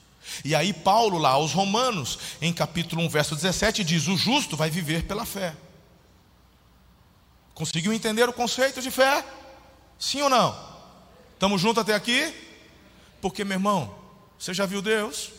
E 0.43 0.53
aí, 0.55 0.73
Paulo, 0.73 1.17
lá 1.17 1.29
aos 1.29 1.53
Romanos, 1.53 2.19
em 2.41 2.51
capítulo 2.51 3.01
1, 3.03 3.09
verso 3.09 3.35
17, 3.35 3.83
diz: 3.83 4.07
O 4.07 4.17
justo 4.17 4.57
vai 4.57 4.69
viver 4.69 5.03
pela 5.03 5.25
fé. 5.25 5.55
Conseguiu 7.53 7.93
entender 7.93 8.27
o 8.27 8.33
conceito 8.33 8.81
de 8.81 8.91
fé? 8.91 9.23
Sim 9.97 10.23
ou 10.23 10.29
não? 10.29 10.75
Estamos 11.33 11.61
juntos 11.61 11.81
até 11.81 11.93
aqui? 11.93 12.33
Porque, 13.21 13.45
meu 13.45 13.55
irmão, 13.55 13.95
você 14.37 14.53
já 14.53 14.65
viu 14.65 14.81
Deus? 14.81 15.31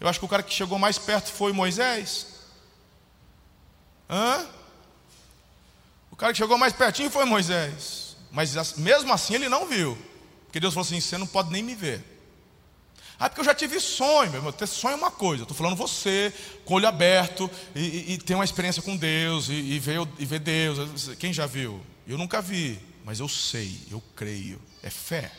Eu 0.00 0.08
acho 0.08 0.18
que 0.18 0.24
o 0.24 0.28
cara 0.28 0.42
que 0.42 0.54
chegou 0.54 0.78
mais 0.78 0.96
perto 0.96 1.30
foi 1.30 1.52
Moisés. 1.52 2.26
Hã? 4.08 4.46
O 6.10 6.16
cara 6.16 6.32
que 6.32 6.38
chegou 6.38 6.56
mais 6.56 6.72
pertinho 6.72 7.10
foi 7.10 7.24
Moisés. 7.24 8.07
Mas 8.30 8.76
mesmo 8.76 9.12
assim 9.12 9.34
ele 9.34 9.48
não 9.48 9.66
viu. 9.66 9.96
Porque 10.46 10.60
Deus 10.60 10.74
falou 10.74 10.86
assim: 10.86 11.00
você 11.00 11.16
não 11.18 11.26
pode 11.26 11.50
nem 11.50 11.62
me 11.62 11.74
ver. 11.74 12.04
Ah, 13.18 13.28
porque 13.28 13.40
eu 13.40 13.44
já 13.44 13.54
tive 13.54 13.80
sonho, 13.80 14.30
meu 14.30 14.38
irmão. 14.38 14.52
Ter 14.52 14.66
sonho 14.66 14.92
é 14.92 14.96
uma 14.96 15.10
coisa. 15.10 15.42
Estou 15.42 15.56
falando 15.56 15.74
você, 15.74 16.32
com 16.64 16.74
o 16.74 16.76
olho 16.76 16.86
aberto, 16.86 17.50
e, 17.74 17.80
e, 17.80 18.12
e 18.12 18.18
ter 18.18 18.34
uma 18.34 18.44
experiência 18.44 18.80
com 18.80 18.96
Deus, 18.96 19.48
e, 19.48 19.54
e, 19.54 19.78
ver, 19.78 20.06
e 20.18 20.24
ver 20.24 20.38
Deus. 20.38 21.10
Quem 21.18 21.32
já 21.32 21.44
viu? 21.44 21.84
Eu 22.06 22.16
nunca 22.16 22.40
vi, 22.40 22.78
mas 23.04 23.18
eu 23.18 23.28
sei, 23.28 23.76
eu 23.90 24.02
creio. 24.14 24.60
É 24.82 24.90
fé. 24.90 25.32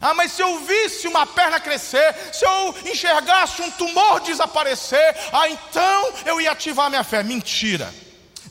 Ah, 0.00 0.14
mas 0.14 0.32
se 0.32 0.42
eu 0.42 0.58
visse 0.66 1.06
uma 1.06 1.24
perna 1.24 1.60
crescer, 1.60 2.14
se 2.32 2.44
eu 2.44 2.74
enxergasse 2.90 3.62
um 3.62 3.70
tumor 3.70 4.20
desaparecer, 4.20 5.16
ah, 5.32 5.48
então 5.48 6.12
eu 6.26 6.40
ia 6.40 6.50
ativar 6.50 6.90
minha 6.90 7.04
fé. 7.04 7.22
Mentira. 7.22 7.94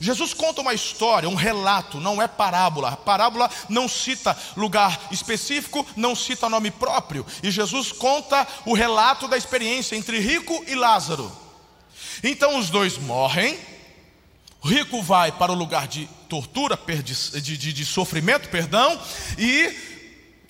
Jesus 0.02 0.34
conta 0.34 0.60
uma 0.60 0.74
história, 0.74 1.28
um 1.28 1.36
relato, 1.36 2.00
não 2.00 2.20
é 2.20 2.26
parábola. 2.26 2.88
A 2.88 2.96
parábola 2.96 3.48
não 3.68 3.88
cita 3.88 4.36
lugar 4.56 5.00
específico, 5.12 5.86
não 5.94 6.16
cita 6.16 6.48
nome 6.48 6.72
próprio. 6.72 7.24
E 7.40 7.52
Jesus 7.52 7.92
conta 7.92 8.44
o 8.66 8.74
relato 8.74 9.28
da 9.28 9.36
experiência 9.36 9.94
entre 9.94 10.18
rico 10.18 10.64
e 10.66 10.74
Lázaro. 10.74 11.30
Então 12.24 12.58
os 12.58 12.68
dois 12.68 12.98
morrem. 12.98 13.56
O 14.60 14.66
rico 14.66 15.00
vai 15.02 15.30
para 15.30 15.52
o 15.52 15.56
lugar 15.56 15.86
de 15.86 16.08
tortura, 16.28 16.76
de, 17.04 17.56
de, 17.56 17.72
de 17.72 17.84
sofrimento, 17.84 18.48
perdão, 18.48 19.00
e 19.38 19.72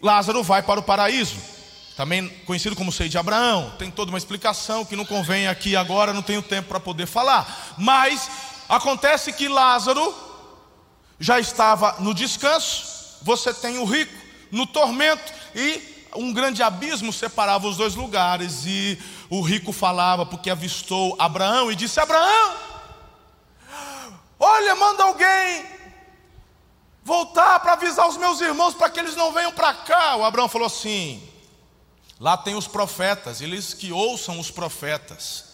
Lázaro 0.01 0.43
vai 0.43 0.63
para 0.63 0.81
o 0.81 0.83
paraíso 0.83 1.37
também 1.97 2.29
conhecido 2.47 2.75
como 2.75 2.91
seio 2.91 3.11
de 3.11 3.19
Abraão. 3.19 3.75
Tem 3.79 3.91
toda 3.91 4.11
uma 4.11 4.19
explicação 4.19 4.85
que 4.85 4.97
não 4.97 5.05
convém 5.05 5.47
aqui 5.47 5.77
agora, 5.77 6.13
não 6.13 6.23
tenho 6.23 6.43
tempo 6.43 6.69
para 6.69 6.81
poder 6.81 7.07
falar. 7.07 7.75
Mas 7.77 8.31
Acontece 8.69 9.33
que 9.33 9.49
Lázaro 9.49 10.15
já 11.19 11.39
estava 11.39 11.97
no 12.01 12.13
descanso, 12.13 13.19
você 13.23 13.55
tem 13.55 13.79
o 13.79 13.85
rico 13.85 14.13
no 14.51 14.67
tormento, 14.67 15.33
e 15.55 16.07
um 16.17 16.33
grande 16.33 16.63
abismo 16.63 17.13
separava 17.13 17.69
os 17.69 17.77
dois 17.77 17.95
lugares. 17.95 18.65
E 18.67 18.99
o 19.31 19.41
rico 19.41 19.73
falava, 19.73 20.27
porque 20.27 20.51
avistou 20.51 21.17
Abraão, 21.19 21.71
e 21.71 21.77
disse: 21.77 22.01
Abraão, 22.01 22.57
olha, 24.39 24.75
manda 24.75 25.05
alguém 25.05 25.65
voltar 27.05 27.61
para 27.61 27.73
avisar 27.73 28.09
os 28.09 28.17
meus 28.17 28.41
irmãos 28.41 28.75
para 28.75 28.89
que 28.91 29.01
eles 29.01 29.17
não 29.17 29.33
venham 29.33 29.53
para 29.53 29.75
cá. 29.75 30.17
O 30.17 30.25
Abraão 30.25 30.49
falou 30.49 30.67
assim: 30.67 31.23
lá 32.19 32.37
tem 32.37 32.55
os 32.55 32.67
profetas, 32.67 33.41
eles 33.41 33.75
que 33.75 33.93
ouçam 33.93 34.39
os 34.39 34.51
profetas. 34.51 35.52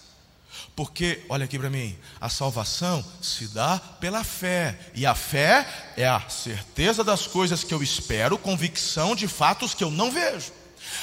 Porque, 0.79 1.25
olha 1.29 1.45
aqui 1.45 1.59
para 1.59 1.69
mim, 1.69 1.99
a 2.21 2.29
salvação 2.29 3.05
se 3.21 3.49
dá 3.49 3.81
pela 3.99 4.23
fé, 4.23 4.79
e 4.95 5.05
a 5.05 5.13
fé 5.13 5.67
é 5.97 6.07
a 6.07 6.21
certeza 6.31 7.03
das 7.03 7.27
coisas 7.27 7.65
que 7.65 7.75
eu 7.75 7.83
espero, 7.83 8.39
convicção 8.39 9.17
de 9.17 9.27
fatos 9.27 9.75
que 9.75 9.83
eu 9.83 9.91
não 9.91 10.09
vejo. 10.09 10.53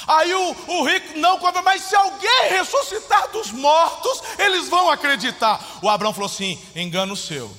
Aí 0.06 0.32
o, 0.32 0.56
o 0.66 0.86
rico 0.86 1.18
não 1.18 1.38
compra, 1.38 1.60
mas 1.60 1.82
se 1.82 1.94
alguém 1.94 2.48
ressuscitar 2.48 3.30
dos 3.32 3.52
mortos, 3.52 4.22
eles 4.38 4.66
vão 4.70 4.90
acreditar. 4.90 5.62
O 5.82 5.90
Abraão 5.90 6.14
falou 6.14 6.30
assim: 6.30 6.58
engano 6.74 7.14
seu. 7.14 7.54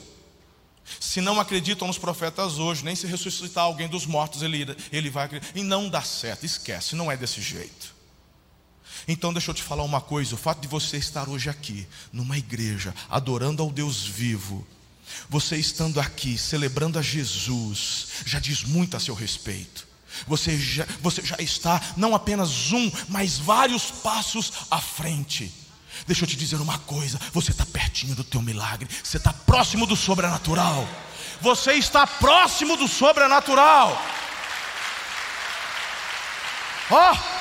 Se 0.99 1.21
não 1.21 1.39
acreditam 1.39 1.87
nos 1.87 1.99
profetas 1.99 2.57
hoje, 2.57 2.83
nem 2.83 2.95
se 2.95 3.05
ressuscitar 3.05 3.65
alguém 3.65 3.87
dos 3.87 4.07
mortos, 4.07 4.41
ele, 4.41 4.75
ele 4.91 5.11
vai 5.11 5.25
acreditar. 5.25 5.55
E 5.55 5.61
não 5.61 5.87
dá 5.87 6.01
certo, 6.01 6.47
esquece, 6.47 6.95
não 6.95 7.11
é 7.11 7.15
desse 7.15 7.43
jeito. 7.43 7.95
Então 9.07 9.31
deixa 9.31 9.51
eu 9.51 9.55
te 9.55 9.63
falar 9.63 9.83
uma 9.83 10.01
coisa: 10.01 10.35
o 10.35 10.37
fato 10.37 10.59
de 10.59 10.67
você 10.67 10.97
estar 10.97 11.29
hoje 11.29 11.49
aqui, 11.49 11.87
numa 12.11 12.37
igreja, 12.37 12.93
adorando 13.09 13.63
ao 13.63 13.71
Deus 13.71 14.05
vivo, 14.05 14.67
você 15.29 15.55
estando 15.55 15.99
aqui, 15.99 16.37
celebrando 16.37 16.99
a 16.99 17.01
Jesus, 17.01 18.07
já 18.25 18.39
diz 18.39 18.63
muito 18.63 18.97
a 18.97 18.99
seu 18.99 19.15
respeito. 19.15 19.87
Você 20.27 20.57
já, 20.57 20.85
você 21.01 21.21
já 21.21 21.37
está 21.39 21.81
não 21.95 22.15
apenas 22.15 22.71
um, 22.71 22.91
mas 23.07 23.37
vários 23.37 23.91
passos 23.91 24.51
à 24.69 24.81
frente. 24.81 25.53
Deixa 26.05 26.23
eu 26.23 26.27
te 26.27 26.35
dizer 26.35 26.59
uma 26.59 26.77
coisa: 26.79 27.19
você 27.31 27.51
está 27.51 27.65
pertinho 27.65 28.15
do 28.15 28.23
teu 28.23 28.41
milagre, 28.41 28.89
você 29.03 29.17
está 29.17 29.31
próximo 29.31 29.85
do 29.85 29.95
sobrenatural. 29.95 30.87
Você 31.39 31.73
está 31.73 32.05
próximo 32.07 32.75
do 32.75 32.87
sobrenatural. 32.87 34.01
Ó! 36.89 37.13
Oh! 37.13 37.36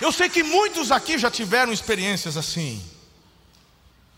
Eu 0.00 0.12
sei 0.12 0.28
que 0.28 0.42
muitos 0.42 0.92
aqui 0.92 1.18
já 1.18 1.30
tiveram 1.30 1.72
experiências 1.72 2.36
assim. 2.36 2.82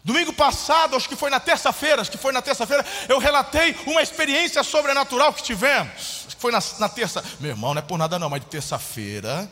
Domingo 0.02 0.32
passado, 0.32 0.96
acho 0.96 1.08
que 1.08 1.16
foi 1.16 1.28
na 1.30 1.38
terça-feira, 1.38 2.00
acho 2.00 2.10
que 2.10 2.16
foi 2.16 2.32
na 2.32 2.40
terça-feira, 2.40 2.84
eu 3.06 3.18
relatei 3.18 3.76
uma 3.86 4.00
experiência 4.00 4.62
sobrenatural 4.62 5.32
que 5.32 5.42
tivemos. 5.42 6.24
Acho 6.26 6.36
que 6.36 6.40
foi 6.40 6.50
na, 6.50 6.58
na 6.78 6.88
terça. 6.88 7.22
Meu 7.38 7.50
irmão, 7.50 7.74
não 7.74 7.80
é 7.80 7.82
por 7.82 7.98
nada 7.98 8.18
não, 8.18 8.30
mas 8.30 8.40
de 8.40 8.46
terça-feira. 8.46 9.50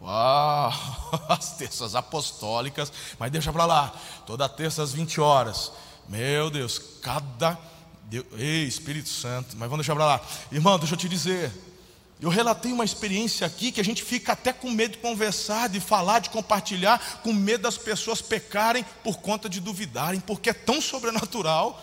Uau, 0.00 0.72
as 1.28 1.52
terças 1.56 1.94
apostólicas, 1.94 2.92
mas 3.18 3.30
deixa 3.30 3.52
para 3.52 3.66
lá. 3.66 3.92
Toda 4.26 4.48
terça 4.48 4.82
às 4.82 4.92
20 4.92 5.20
horas. 5.20 5.72
Meu 6.08 6.50
Deus, 6.50 6.78
cada. 7.02 7.58
Deus, 8.04 8.26
ei, 8.36 8.64
Espírito 8.64 9.08
Santo, 9.08 9.56
mas 9.56 9.68
vamos 9.68 9.84
deixar 9.84 9.94
para 9.94 10.06
lá. 10.06 10.20
Irmão, 10.50 10.78
deixa 10.78 10.94
eu 10.94 10.98
te 10.98 11.08
dizer. 11.08 11.52
Eu 12.20 12.30
relatei 12.30 12.72
uma 12.72 12.84
experiência 12.84 13.46
aqui 13.46 13.72
que 13.72 13.80
a 13.80 13.84
gente 13.84 14.02
fica 14.02 14.32
até 14.32 14.52
com 14.52 14.70
medo 14.70 14.92
de 14.92 14.98
conversar, 14.98 15.68
de 15.68 15.80
falar, 15.80 16.20
de 16.20 16.30
compartilhar, 16.30 17.20
com 17.22 17.32
medo 17.32 17.62
das 17.62 17.76
pessoas 17.76 18.22
pecarem 18.22 18.84
por 19.02 19.18
conta 19.18 19.48
de 19.48 19.60
duvidarem, 19.60 20.20
porque 20.20 20.50
é 20.50 20.54
tão 20.54 20.80
sobrenatural. 20.80 21.82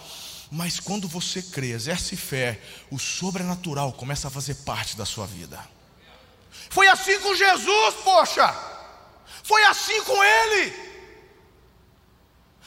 Mas 0.50 0.80
quando 0.80 1.08
você 1.08 1.42
crê, 1.42 1.72
exerce 1.72 2.18
fé, 2.18 2.60
o 2.90 2.98
sobrenatural 2.98 3.94
começa 3.94 4.28
a 4.28 4.32
fazer 4.32 4.56
parte 4.56 4.98
da 4.98 5.06
sua 5.06 5.26
vida. 5.26 5.60
Foi 6.70 6.88
assim 6.88 7.20
com 7.20 7.36
Jesus, 7.36 7.96
poxa! 8.04 8.54
Foi 9.44 9.64
assim 9.66 10.04
com 10.04 10.24
ele! 10.24 10.92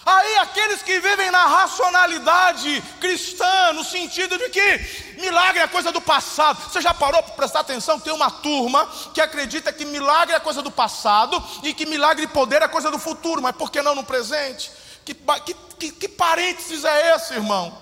Aí 0.06 0.36
aqueles 0.54 0.82
que 0.82 1.00
vivem 1.00 1.32
na 1.32 1.46
racionalidade 1.46 2.80
cristã, 3.00 3.72
no 3.72 3.82
sentido 3.82 4.38
de 4.38 4.48
que 4.50 5.20
milagre 5.20 5.60
é 5.60 5.66
coisa 5.66 5.90
do 5.90 6.00
passado. 6.00 6.62
Você 6.70 6.80
já 6.80 6.94
parou 6.94 7.20
para 7.24 7.34
prestar 7.34 7.60
atenção 7.60 7.98
tem 7.98 8.12
uma 8.12 8.30
turma 8.30 8.88
que 9.12 9.20
acredita 9.20 9.72
que 9.72 9.84
milagre 9.84 10.32
é 10.32 10.38
coisa 10.38 10.62
do 10.62 10.70
passado 10.70 11.42
e 11.64 11.74
que 11.74 11.84
milagre 11.84 12.22
e 12.22 12.28
poder 12.28 12.62
é 12.62 12.68
coisa 12.68 12.88
do 12.88 13.00
futuro, 13.00 13.42
mas 13.42 13.56
por 13.56 13.68
que 13.70 13.82
não 13.82 13.96
no 13.96 14.04
presente? 14.04 14.70
Que, 15.04 15.12
que, 15.12 15.54
que, 15.78 15.90
que 15.90 16.08
parênteses 16.08 16.84
é 16.84 17.16
esse, 17.16 17.34
irmão? 17.34 17.76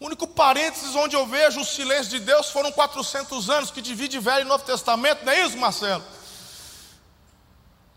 O 0.00 0.06
único 0.06 0.26
parênteses 0.26 0.94
onde 0.96 1.14
eu 1.14 1.26
vejo 1.26 1.60
o 1.60 1.64
silêncio 1.64 2.10
de 2.10 2.20
Deus 2.20 2.48
foram 2.48 2.72
400 2.72 3.50
anos 3.50 3.70
que 3.70 3.82
divide 3.82 4.18
Velho 4.18 4.42
e 4.42 4.48
Novo 4.48 4.64
Testamento, 4.64 5.26
não 5.26 5.32
é 5.32 5.44
isso, 5.44 5.58
Marcelo? 5.58 6.02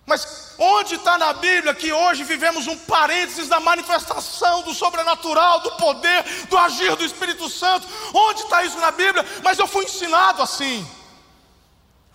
Mas 0.06 0.47
onde 0.58 0.96
está 0.96 1.18
na 1.18 1.34
Bíblia 1.34 1.74
que 1.74 1.92
hoje 1.92 2.24
vivemos 2.24 2.68
um 2.68 2.78
parênteses 2.78 3.48
da 3.48 3.60
manifestação 3.60 4.62
do 4.64 4.74
sobrenatural, 4.74 5.60
do 5.62 5.72
poder, 5.74 6.24
do 6.50 6.58
agir 6.58 6.96
do 6.96 7.06
Espírito 7.06 7.50
Santo? 7.50 7.88
Onde 8.14 8.42
está 8.42 8.64
isso 8.64 8.80
na 8.80 8.92
Bíblia? 8.92 9.26
Mas 9.44 9.60
eu 9.60 9.68
fui 9.68 9.86
ensinado 9.86 10.42
assim. 10.42 10.86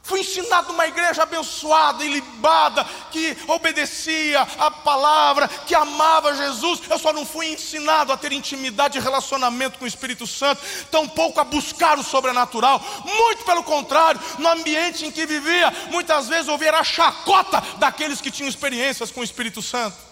Fui 0.03 0.21
ensinado 0.21 0.69
numa 0.69 0.87
igreja 0.87 1.23
abençoada 1.23 2.05
e 2.05 2.13
libada, 2.13 2.85
que 3.13 3.37
obedecia 3.47 4.41
a 4.59 4.71
palavra, 4.71 5.47
que 5.47 5.75
amava 5.75 6.35
Jesus. 6.35 6.81
Eu 6.91 6.99
só 6.99 7.13
não 7.13 7.25
fui 7.25 7.53
ensinado 7.53 8.13
a 8.13 8.17
ter 8.17 8.33
intimidade 8.33 8.99
e 8.99 9.01
relacionamento 9.01 9.79
com 9.79 9.85
o 9.85 9.89
Espírito 9.89 10.27
Santo, 10.27 10.61
tampouco 10.91 11.39
a 11.39 11.45
buscar 11.45 11.99
o 11.99 12.03
sobrenatural. 12.03 12.81
Muito 13.05 13.45
pelo 13.45 13.63
contrário, 13.63 14.21
no 14.39 14.49
ambiente 14.49 15.07
em 15.07 15.11
que 15.13 15.25
vivia, 15.25 15.73
muitas 15.91 16.29
vezes 16.29 16.49
ouvia 16.49 16.73
a 16.73 16.83
chacota 16.83 17.63
daqueles 17.79 18.21
que 18.21 18.31
tinham 18.31 18.49
experiências 18.49 19.11
com 19.11 19.21
o 19.21 19.25
Espírito 19.25 19.63
Santo. 19.63 20.12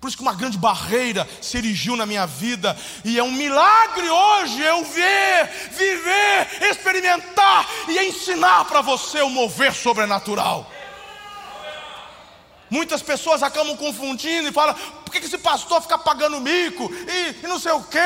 Por 0.00 0.08
isso 0.08 0.16
que 0.16 0.22
uma 0.22 0.32
grande 0.32 0.56
barreira 0.56 1.28
se 1.42 1.58
erigiu 1.58 1.94
na 1.94 2.06
minha 2.06 2.26
vida, 2.26 2.76
e 3.04 3.18
é 3.18 3.22
um 3.22 3.30
milagre 3.30 4.08
hoje 4.08 4.62
eu 4.62 4.82
ver, 4.82 5.50
viver, 5.72 6.70
experimentar 6.70 7.68
e 7.86 7.98
ensinar 8.08 8.64
para 8.64 8.80
você 8.80 9.20
o 9.20 9.28
mover 9.28 9.74
sobrenatural. 9.74 10.70
Muitas 12.70 13.02
pessoas 13.02 13.42
acabam 13.42 13.76
confundindo 13.76 14.48
e 14.48 14.52
falam: 14.52 14.76
por 15.10 15.18
que 15.18 15.26
esse 15.26 15.38
pastor 15.38 15.82
fica 15.82 15.98
pagando 15.98 16.40
mico? 16.40 16.88
E, 16.92 17.44
e 17.44 17.46
não 17.48 17.58
sei 17.58 17.72
o 17.72 17.82
quê. 17.82 17.98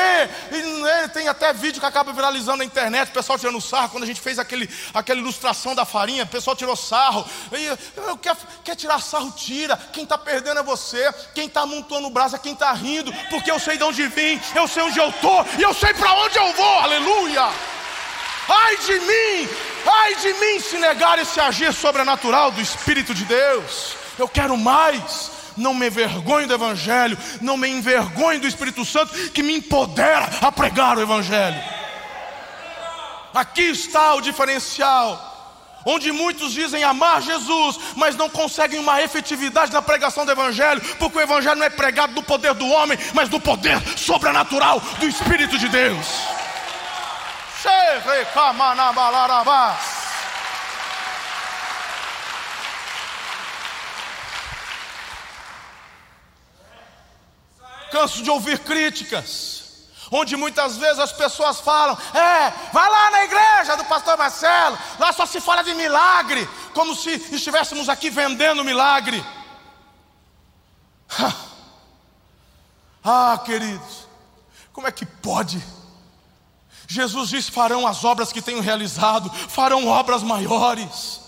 E 0.51 0.57
né, 0.81 1.07
tem 1.09 1.27
até 1.27 1.53
vídeo 1.53 1.79
que 1.79 1.85
acaba 1.85 2.11
viralizando 2.11 2.57
na 2.57 2.65
internet, 2.65 3.09
o 3.09 3.13
pessoal 3.13 3.37
tirando 3.37 3.61
sarro. 3.61 3.89
Quando 3.89 4.05
a 4.05 4.07
gente 4.07 4.19
fez 4.19 4.39
aquele, 4.39 4.67
aquela 4.91 5.19
ilustração 5.19 5.75
da 5.75 5.85
farinha, 5.85 6.23
o 6.23 6.27
pessoal 6.27 6.55
tirou 6.55 6.75
sarro. 6.75 7.23
E, 7.51 8.17
quer, 8.17 8.35
quer 8.63 8.75
tirar 8.75 8.99
sarro, 8.99 9.31
tira. 9.31 9.77
Quem 9.93 10.03
está 10.03 10.17
perdendo 10.17 10.59
é 10.59 10.63
você. 10.63 11.13
Quem 11.35 11.45
está 11.45 11.61
amontoando 11.61 12.07
o 12.07 12.09
braço 12.11 12.35
é 12.35 12.39
quem 12.39 12.53
está 12.53 12.73
rindo. 12.73 13.13
Porque 13.29 13.51
eu 13.51 13.59
sei 13.59 13.77
de 13.77 13.83
onde 13.83 14.07
vim, 14.07 14.41
eu 14.55 14.67
sei 14.67 14.81
onde 14.81 14.97
eu 14.97 15.09
estou 15.09 15.45
e 15.59 15.61
eu 15.61 15.75
sei 15.75 15.93
para 15.93 16.11
onde 16.11 16.39
eu 16.39 16.53
vou. 16.53 16.79
Aleluia! 16.79 17.51
Ai 18.47 18.77
de 18.77 18.99
mim, 18.99 19.49
ai 19.85 20.15
de 20.15 20.33
mim 20.33 20.59
se 20.59 20.77
negar 20.77 21.17
esse 21.19 21.39
agir 21.39 21.73
sobrenatural 21.73 22.51
do 22.51 22.61
Espírito 22.61 23.13
de 23.13 23.25
Deus 23.25 24.04
eu 24.17 24.27
quero 24.27 24.57
mais. 24.57 25.31
Não 25.57 25.73
me 25.73 25.87
envergonhe 25.87 26.47
do 26.47 26.53
Evangelho, 26.53 27.17
não 27.39 27.55
me 27.55 27.69
envergonhe 27.69 28.39
do 28.39 28.47
Espírito 28.47 28.83
Santo 28.83 29.13
que 29.31 29.41
me 29.41 29.55
empodera 29.55 30.29
a 30.41 30.51
pregar 30.51 30.97
o 30.97 31.01
Evangelho. 31.01 31.61
Aqui 33.33 33.63
está 33.63 34.15
o 34.15 34.21
diferencial 34.21 35.35
onde 35.85 36.11
muitos 36.11 36.51
dizem 36.51 36.83
amar 36.83 37.21
Jesus, 37.21 37.79
mas 37.95 38.15
não 38.15 38.27
conseguem 38.27 38.79
uma 38.79 39.01
efetividade 39.01 39.71
na 39.71 39.81
pregação 39.81 40.25
do 40.25 40.31
Evangelho, 40.31 40.81
porque 40.97 41.19
o 41.19 41.21
Evangelho 41.21 41.57
não 41.57 41.65
é 41.65 41.69
pregado 41.69 42.13
do 42.13 42.23
poder 42.23 42.55
do 42.55 42.67
homem, 42.67 42.97
mas 43.13 43.29
do 43.29 43.39
poder 43.39 43.79
sobrenatural 43.95 44.81
do 44.99 45.07
Espírito 45.07 45.57
de 45.57 45.69
Deus. 45.69 46.07
Canso 57.95 58.21
de 58.21 58.29
ouvir 58.29 58.59
críticas. 58.59 59.63
Onde 60.11 60.35
muitas 60.35 60.77
vezes 60.77 60.99
as 60.99 61.13
pessoas 61.13 61.59
falam: 61.61 61.97
É, 62.13 62.51
vai 62.71 62.89
lá 62.89 63.11
na 63.11 63.23
igreja 63.23 63.77
do 63.77 63.85
pastor 63.85 64.17
Marcelo, 64.17 64.77
lá 64.99 65.13
só 65.13 65.25
se 65.25 65.39
fala 65.39 65.63
de 65.63 65.73
milagre, 65.73 66.47
como 66.73 66.93
se 66.93 67.11
estivéssemos 67.31 67.87
aqui 67.89 68.09
vendendo 68.09 68.63
milagre. 68.63 69.23
Ah, 73.07 73.39
queridos, 73.45 74.07
como 74.73 74.87
é 74.87 74.91
que 74.91 75.05
pode? 75.05 75.63
Jesus 76.87 77.29
disse: 77.29 77.51
farão 77.51 77.85
as 77.85 78.03
obras 78.03 78.31
que 78.31 78.41
tenho 78.41 78.61
realizado, 78.61 79.29
farão 79.29 79.87
obras 79.87 80.23
maiores 80.23 81.24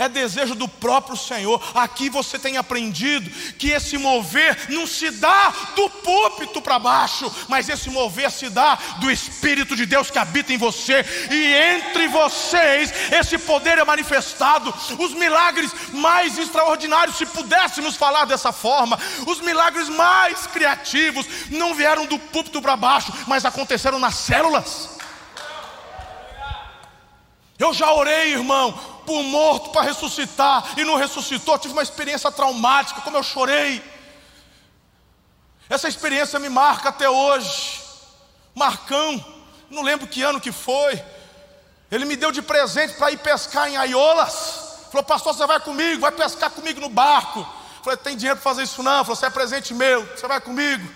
é 0.00 0.08
desejo 0.08 0.54
do 0.54 0.66
próprio 0.66 1.16
Senhor. 1.16 1.62
Aqui 1.74 2.08
você 2.08 2.38
tem 2.38 2.56
aprendido 2.56 3.30
que 3.56 3.70
esse 3.70 3.98
mover 3.98 4.70
não 4.70 4.86
se 4.86 5.10
dá 5.10 5.52
do 5.76 5.90
púlpito 5.90 6.62
para 6.62 6.78
baixo, 6.78 7.30
mas 7.48 7.68
esse 7.68 7.90
mover 7.90 8.30
se 8.30 8.48
dá 8.48 8.78
do 8.98 9.10
Espírito 9.10 9.76
de 9.76 9.84
Deus 9.84 10.10
que 10.10 10.18
habita 10.18 10.52
em 10.52 10.56
você, 10.56 11.04
e 11.30 11.54
entre 11.54 12.08
vocês 12.08 12.92
esse 13.12 13.36
poder 13.36 13.76
é 13.76 13.84
manifestado. 13.84 14.72
Os 14.98 15.12
milagres 15.12 15.70
mais 15.92 16.38
extraordinários, 16.38 17.18
se 17.18 17.26
pudéssemos 17.26 17.94
falar 17.94 18.24
dessa 18.24 18.52
forma, 18.52 18.98
os 19.26 19.40
milagres 19.40 19.88
mais 19.90 20.46
criativos 20.46 21.26
não 21.50 21.74
vieram 21.74 22.06
do 22.06 22.18
púlpito 22.18 22.62
para 22.62 22.76
baixo, 22.76 23.12
mas 23.26 23.44
aconteceram 23.44 23.98
nas 23.98 24.14
células. 24.14 24.99
Eu 27.60 27.74
já 27.74 27.92
orei, 27.92 28.32
irmão, 28.32 28.72
por 29.04 29.22
morto 29.22 29.68
para 29.68 29.82
ressuscitar 29.82 30.64
e 30.78 30.84
não 30.84 30.96
ressuscitou. 30.96 31.58
Tive 31.58 31.74
uma 31.74 31.82
experiência 31.82 32.32
traumática, 32.32 33.02
como 33.02 33.18
eu 33.18 33.22
chorei. 33.22 33.84
Essa 35.68 35.86
experiência 35.86 36.38
me 36.38 36.48
marca 36.48 36.88
até 36.88 37.08
hoje. 37.08 37.82
Marcão, 38.54 39.22
não 39.68 39.82
lembro 39.82 40.06
que 40.06 40.22
ano 40.22 40.40
que 40.40 40.50
foi. 40.50 41.04
Ele 41.90 42.06
me 42.06 42.16
deu 42.16 42.32
de 42.32 42.40
presente 42.40 42.94
para 42.94 43.10
ir 43.10 43.18
pescar 43.18 43.68
em 43.68 43.76
Aiolas. 43.76 44.86
Falou, 44.90 45.04
pastor, 45.04 45.34
você 45.34 45.46
vai 45.46 45.60
comigo, 45.60 46.00
vai 46.00 46.12
pescar 46.12 46.50
comigo 46.50 46.80
no 46.80 46.88
barco. 46.88 47.46
Falei, 47.84 47.98
tem 47.98 48.16
dinheiro 48.16 48.40
para 48.40 48.50
fazer 48.50 48.62
isso 48.62 48.82
não? 48.82 49.04
Falou, 49.04 49.16
você 49.16 49.26
é 49.26 49.30
presente 49.30 49.74
meu, 49.74 50.06
você 50.06 50.26
vai 50.26 50.40
comigo. 50.40 50.88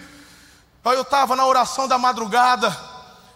Aí 0.82 0.96
eu 0.96 1.02
estava 1.02 1.36
na 1.36 1.44
oração 1.44 1.86
da 1.86 1.98
madrugada. 1.98 2.74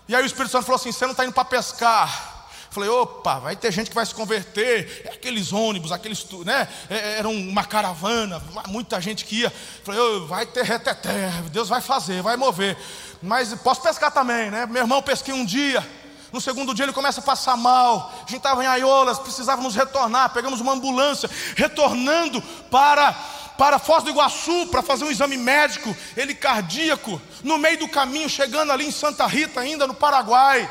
E 0.09 0.17
aí 0.17 0.23
o 0.23 0.27
Espírito 0.27 0.53
Santo 0.53 0.65
falou 0.65 0.77
assim: 0.77 0.93
você 0.93 1.05
não 1.05 1.13
está 1.13 1.25
indo 1.25 1.35
para 1.35 1.45
pescar. 1.45 2.28
Falei, 2.71 2.91
opa, 2.91 3.39
vai 3.39 3.57
ter 3.57 3.73
gente 3.73 3.89
que 3.89 3.95
vai 3.95 4.05
se 4.05 4.15
converter. 4.15 5.03
É 5.05 5.13
aqueles 5.15 5.53
ônibus, 5.53 5.91
aqueles, 5.91 6.25
né? 6.45 6.69
É, 6.91 6.97
é, 6.97 7.19
era 7.19 7.29
uma 7.29 7.65
caravana, 7.65 8.43
muita 8.67 9.01
gente 9.01 9.25
que 9.25 9.41
ia. 9.41 9.53
Falei, 9.83 10.01
oh, 10.01 10.27
vai 10.27 10.45
ter 10.45 10.65
reteté, 10.65 11.31
Deus 11.51 11.69
vai 11.69 11.81
fazer, 11.81 12.23
vai 12.23 12.37
mover. 12.37 12.77
Mas 13.23 13.53
posso 13.55 13.81
pescar 13.83 14.13
também, 14.13 14.51
né? 14.51 14.67
Meu 14.67 14.83
irmão 14.83 15.03
pesquei 15.03 15.33
um 15.33 15.45
dia. 15.45 15.87
No 16.31 16.43
segundo 16.43 16.75
dia 16.75 16.85
ele 16.85 16.93
começa 16.93 17.21
a 17.21 17.23
passar 17.23 17.57
mal. 17.57 18.13
A 18.15 18.21
gente 18.21 18.37
estava 18.37 18.63
em 18.63 18.67
Aiolas, 18.67 19.19
precisávamos 19.19 19.75
retornar. 19.75 20.31
Pegamos 20.31 20.61
uma 20.61 20.73
ambulância, 20.73 21.29
retornando 21.57 22.43
para 22.71 23.13
para 23.57 23.81
Foz 23.81 24.05
do 24.05 24.11
Iguaçu 24.11 24.69
para 24.69 24.83
fazer 24.83 25.05
um 25.05 25.11
exame 25.11 25.37
médico, 25.37 25.97
ele 26.17 26.33
cardíaco, 26.33 27.21
no 27.43 27.59
meio 27.59 27.77
do 27.77 27.89
caminho, 27.89 28.29
chegando 28.29 28.71
ali 28.71 28.87
em 28.87 28.93
Santa 28.93 29.27
Rita, 29.27 29.59
ainda 29.59 29.85
no 29.85 29.95
Paraguai 29.95 30.71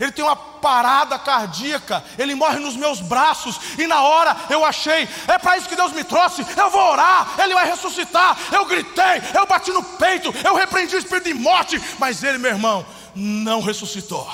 ele 0.00 0.12
tem 0.12 0.24
uma 0.24 0.36
parada 0.36 1.18
cardíaca, 1.18 2.04
ele 2.18 2.34
morre 2.34 2.58
nos 2.58 2.76
meus 2.76 3.00
braços, 3.00 3.60
e 3.78 3.86
na 3.86 4.02
hora 4.02 4.36
eu 4.50 4.64
achei, 4.64 5.08
é 5.28 5.38
para 5.38 5.56
isso 5.56 5.68
que 5.68 5.76
Deus 5.76 5.92
me 5.92 6.02
trouxe, 6.02 6.44
eu 6.56 6.70
vou 6.70 6.92
orar, 6.92 7.34
ele 7.38 7.54
vai 7.54 7.66
ressuscitar. 7.66 8.36
Eu 8.52 8.64
gritei, 8.64 9.22
eu 9.34 9.46
bati 9.46 9.70
no 9.70 9.82
peito, 9.82 10.34
eu 10.44 10.54
repreendi 10.54 10.96
o 10.96 10.98
espírito 10.98 11.26
de 11.26 11.34
morte, 11.34 11.80
mas 11.98 12.22
ele, 12.22 12.38
meu 12.38 12.50
irmão, 12.50 12.84
não 13.14 13.60
ressuscitou. 13.60 14.26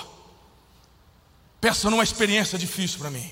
Pensa 1.60 1.90
numa 1.90 2.02
experiência 2.02 2.58
difícil 2.58 2.98
para 2.98 3.10
mim. 3.10 3.30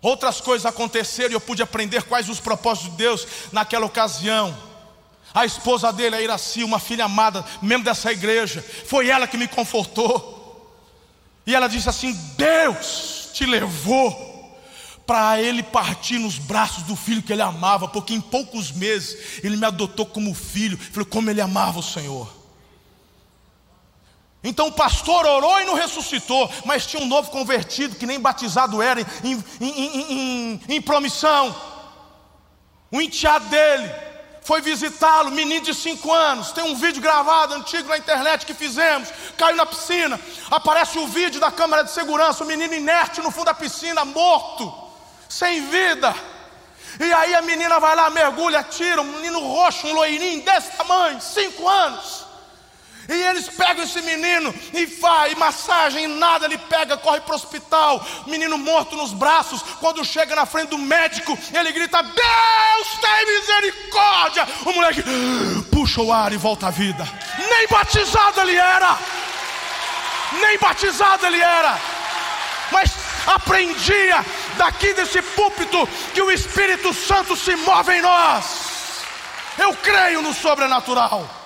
Outras 0.00 0.40
coisas 0.40 0.66
aconteceram 0.66 1.30
e 1.30 1.34
eu 1.34 1.40
pude 1.40 1.62
aprender 1.62 2.02
quais 2.02 2.28
os 2.28 2.40
propósitos 2.40 2.90
de 2.90 2.96
Deus 2.96 3.26
naquela 3.52 3.86
ocasião. 3.86 4.56
A 5.34 5.46
esposa 5.46 5.92
dele, 5.92 6.16
a 6.16 6.20
Iraci, 6.20 6.64
uma 6.64 6.80
filha 6.80 7.04
amada, 7.04 7.44
membro 7.62 7.84
dessa 7.84 8.10
igreja, 8.10 8.64
foi 8.86 9.08
ela 9.08 9.28
que 9.28 9.36
me 9.36 9.46
confortou. 9.46 10.41
E 11.46 11.54
ela 11.54 11.68
disse 11.68 11.88
assim: 11.88 12.12
Deus 12.36 13.30
te 13.32 13.44
levou 13.46 14.30
para 15.06 15.40
ele 15.40 15.62
partir 15.62 16.18
nos 16.18 16.38
braços 16.38 16.84
do 16.84 16.94
filho 16.94 17.22
que 17.22 17.32
ele 17.32 17.42
amava, 17.42 17.88
porque 17.88 18.14
em 18.14 18.20
poucos 18.20 18.70
meses 18.70 19.40
ele 19.42 19.56
me 19.56 19.66
adotou 19.66 20.06
como 20.06 20.34
filho. 20.34 20.78
Falei, 20.78 21.08
como 21.08 21.30
ele 21.30 21.40
amava 21.40 21.80
o 21.80 21.82
Senhor. 21.82 22.42
Então 24.44 24.68
o 24.68 24.72
pastor 24.72 25.24
orou 25.24 25.60
e 25.60 25.64
não 25.64 25.74
ressuscitou, 25.74 26.50
mas 26.64 26.86
tinha 26.86 27.02
um 27.02 27.06
novo 27.06 27.30
convertido 27.30 27.94
que 27.94 28.06
nem 28.06 28.18
batizado 28.18 28.82
era 28.82 29.00
em, 29.22 29.44
em, 29.60 30.12
em, 30.12 30.60
em 30.68 30.82
promissão. 30.82 31.54
O 32.90 33.00
enteado 33.00 33.46
dele 33.46 34.11
foi 34.42 34.60
visitá-lo, 34.60 35.30
menino 35.30 35.64
de 35.64 35.72
5 35.72 36.12
anos. 36.12 36.50
Tem 36.50 36.64
um 36.64 36.74
vídeo 36.74 37.00
gravado 37.00 37.54
antigo 37.54 37.88
na 37.88 37.96
internet 37.96 38.44
que 38.44 38.52
fizemos. 38.52 39.08
Caiu 39.36 39.56
na 39.56 39.64
piscina. 39.64 40.20
Aparece 40.50 40.98
o 40.98 41.06
vídeo 41.06 41.40
da 41.40 41.50
câmera 41.50 41.84
de 41.84 41.92
segurança. 41.92 42.42
O 42.42 42.46
menino 42.46 42.74
inerte 42.74 43.20
no 43.20 43.30
fundo 43.30 43.46
da 43.46 43.54
piscina, 43.54 44.04
morto, 44.04 44.72
sem 45.28 45.64
vida. 45.66 46.14
E 46.98 47.12
aí 47.12 47.34
a 47.34 47.42
menina 47.42 47.78
vai 47.78 47.94
lá, 47.94 48.10
mergulha, 48.10 48.64
tira. 48.64 49.00
Um 49.00 49.04
menino 49.04 49.38
roxo, 49.38 49.86
um 49.86 49.92
loirinho 49.92 50.42
desse 50.42 50.76
tamanho, 50.76 51.20
5 51.20 51.68
anos. 51.68 52.21
E 53.08 53.12
eles 53.12 53.48
pegam 53.48 53.84
esse 53.84 54.00
menino 54.00 54.54
e 54.72 54.86
faz 54.86 55.34
massagem, 55.34 56.04
e 56.04 56.06
nada, 56.06 56.46
ele 56.46 56.56
pega, 56.56 56.96
corre 56.96 57.20
para 57.20 57.32
o 57.32 57.36
hospital, 57.36 58.04
menino 58.26 58.56
morto 58.56 58.96
nos 58.96 59.12
braços. 59.12 59.62
Quando 59.80 60.04
chega 60.04 60.36
na 60.36 60.46
frente 60.46 60.70
do 60.70 60.78
médico, 60.78 61.36
ele 61.52 61.72
grita: 61.72 62.02
Deus 62.02 62.88
tem 63.00 63.26
misericórdia. 63.26 64.46
O 64.64 64.72
moleque 64.72 65.02
puxa 65.70 66.00
o 66.00 66.12
ar 66.12 66.32
e 66.32 66.36
volta 66.36 66.68
à 66.68 66.70
vida. 66.70 67.06
Nem 67.38 67.66
batizado 67.66 68.40
ele 68.40 68.56
era, 68.56 68.98
nem 70.40 70.58
batizado 70.58 71.26
ele 71.26 71.40
era, 71.40 71.78
mas 72.70 72.92
aprendia 73.26 74.24
daqui 74.56 74.94
desse 74.94 75.20
púlpito 75.22 75.88
que 76.14 76.22
o 76.22 76.30
Espírito 76.30 76.94
Santo 76.94 77.36
se 77.36 77.56
move 77.56 77.92
em 77.94 78.00
nós. 78.00 79.04
Eu 79.58 79.74
creio 79.74 80.22
no 80.22 80.32
sobrenatural. 80.32 81.41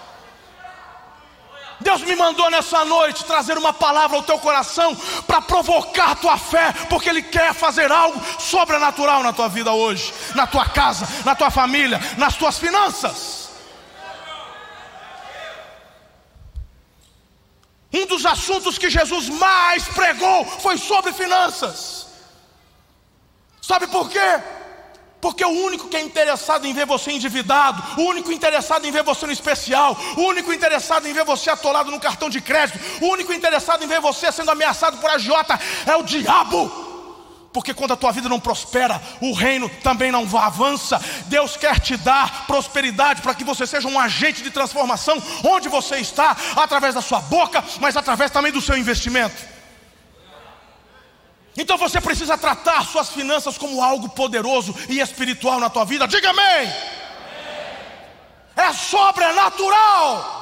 Deus 1.81 2.03
me 2.03 2.17
mandou 2.17 2.51
nessa 2.51 2.85
noite 2.85 3.25
trazer 3.25 3.59
uma 3.59 3.73
palavra 3.73 4.17
ao 4.17 4.23
teu 4.23 4.39
coração 4.39 4.97
para 5.27 5.43
provocar 5.43 6.13
a 6.13 6.17
tua 6.17 6.39
fé, 6.39 6.73
porque 6.89 7.09
Ele 7.09 7.23
quer 7.23 7.53
fazer 7.53 7.93
algo 7.93 8.21
sobrenatural 8.41 9.23
na 9.23 9.33
tua 9.33 9.49
vida 9.49 9.73
hoje, 9.73 10.13
na 10.35 10.47
tua 10.47 10.67
casa, 10.67 11.07
na 11.25 11.35
tua 11.35 11.51
família, 11.51 12.01
nas 12.17 12.35
tuas 12.37 12.59
finanças. 12.59 13.51
Um 17.93 18.07
dos 18.07 18.27
assuntos 18.27 18.79
que 18.79 18.91
Jesus 18.91 19.29
mais 19.29 19.85
pregou 19.89 20.45
foi 20.45 20.77
sobre 20.77 21.13
finanças. 21.13 22.07
Sabe 23.61 23.87
por 23.87 24.09
quê? 24.09 24.43
Porque 25.21 25.45
o 25.45 25.49
único 25.49 25.89
que 25.89 25.97
é 25.97 26.01
interessado 26.01 26.67
em 26.67 26.75
ver 26.75 26.87
você 26.87 27.11
endividado, 27.11 28.01
o 28.01 28.05
único 28.05 28.31
interessado 28.31 28.87
em 28.87 28.91
ver 28.91 29.03
você 29.03 29.27
no 29.27 29.33
especial, 29.33 29.97
o 30.17 30.23
único 30.23 30.53
interessado 30.53 31.09
em 31.09 31.13
ver 31.13 31.25
você 31.25 31.51
atolado 31.51 31.91
no 31.91 31.99
cartão 31.99 32.29
de 32.29 32.41
crédito, 32.41 32.79
o 33.03 33.09
único 33.09 33.33
interessado 33.33 33.83
em 33.83 33.87
ver 33.87 34.01
você 34.01 34.31
sendo 34.31 34.51
ameaçado 34.51 34.99
por 34.99 35.11
agiota 35.11 35.59
é 35.87 35.97
o 35.97 36.03
diabo. 36.03 36.85
Porque 37.57 37.73
quando 37.73 37.93
a 37.93 37.97
tua 37.97 38.13
vida 38.13 38.29
não 38.29 38.39
prospera, 38.39 39.01
o 39.19 39.33
reino 39.33 39.71
também 39.83 40.13
não 40.13 40.29
avança. 40.37 41.01
Deus 41.25 41.57
quer 41.57 41.81
te 41.81 41.97
dar 41.97 42.47
prosperidade 42.47 43.23
para 43.23 43.35
que 43.35 43.45
você 43.45 43.67
seja 43.67 43.89
um 43.89 43.99
agente 43.99 44.43
de 44.43 44.51
transformação 44.51 45.23
onde 45.43 45.67
você 45.67 45.97
está, 45.97 46.37
através 46.55 46.95
da 46.95 47.01
sua 47.01 47.21
boca, 47.21 47.65
mas 47.81 47.97
através 47.97 48.31
também 48.31 48.53
do 48.53 48.61
seu 48.61 48.77
investimento. 48.77 49.56
Então 51.57 51.79
você 51.79 52.01
precisa 52.01 52.37
tratar 52.37 52.85
suas 52.85 53.09
finanças 53.11 53.57
como 53.57 53.83
algo 53.83 54.11
poderoso 54.11 54.75
e 54.89 55.01
espiritual 55.01 55.59
na 55.59 55.71
tua 55.71 55.85
vida. 55.85 56.07
Diga 56.07 56.31
amém. 56.31 56.73
É 58.55 58.73
sobrenatural. 58.73 60.35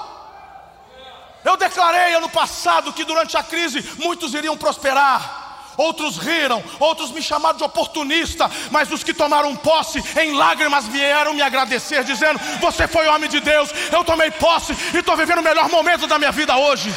Eu 1.44 1.57
declarei 1.57 2.14
ano 2.14 2.29
passado 2.29 2.92
que 2.92 3.05
durante 3.05 3.37
a 3.37 3.42
crise 3.42 3.85
muitos 3.98 4.35
iriam 4.35 4.57
prosperar. 4.57 5.42
Outros 5.77 6.18
riram, 6.18 6.62
outros 6.79 7.11
me 7.11 7.20
chamaram 7.20 7.59
de 7.59 7.64
oportunista, 7.64 8.48
mas 8.70 8.92
os 8.92 9.03
que 9.03 9.12
tomaram 9.12 9.57
posse 9.57 10.03
em 10.20 10.33
lágrimas 10.33 10.87
vieram 10.87 11.35
me 11.35 11.42
agradecer, 11.42 12.05
dizendo: 12.05 12.38
Você 12.61 12.87
foi 12.87 13.09
homem 13.09 13.29
de 13.29 13.40
Deus, 13.40 13.70
eu 13.90 14.05
tomei 14.05 14.31
posse 14.31 14.72
e 14.94 14.98
estou 14.98 15.16
vivendo 15.16 15.38
o 15.38 15.42
melhor 15.42 15.68
momento 15.68 16.07
da 16.07 16.16
minha 16.16 16.31
vida 16.31 16.57
hoje 16.57 16.94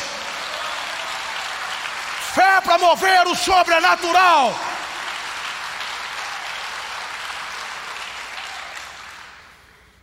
fé 2.38 2.62
para 2.62 2.78
mover 2.78 3.26
o 3.28 3.36
sobrenatural. 3.36 4.54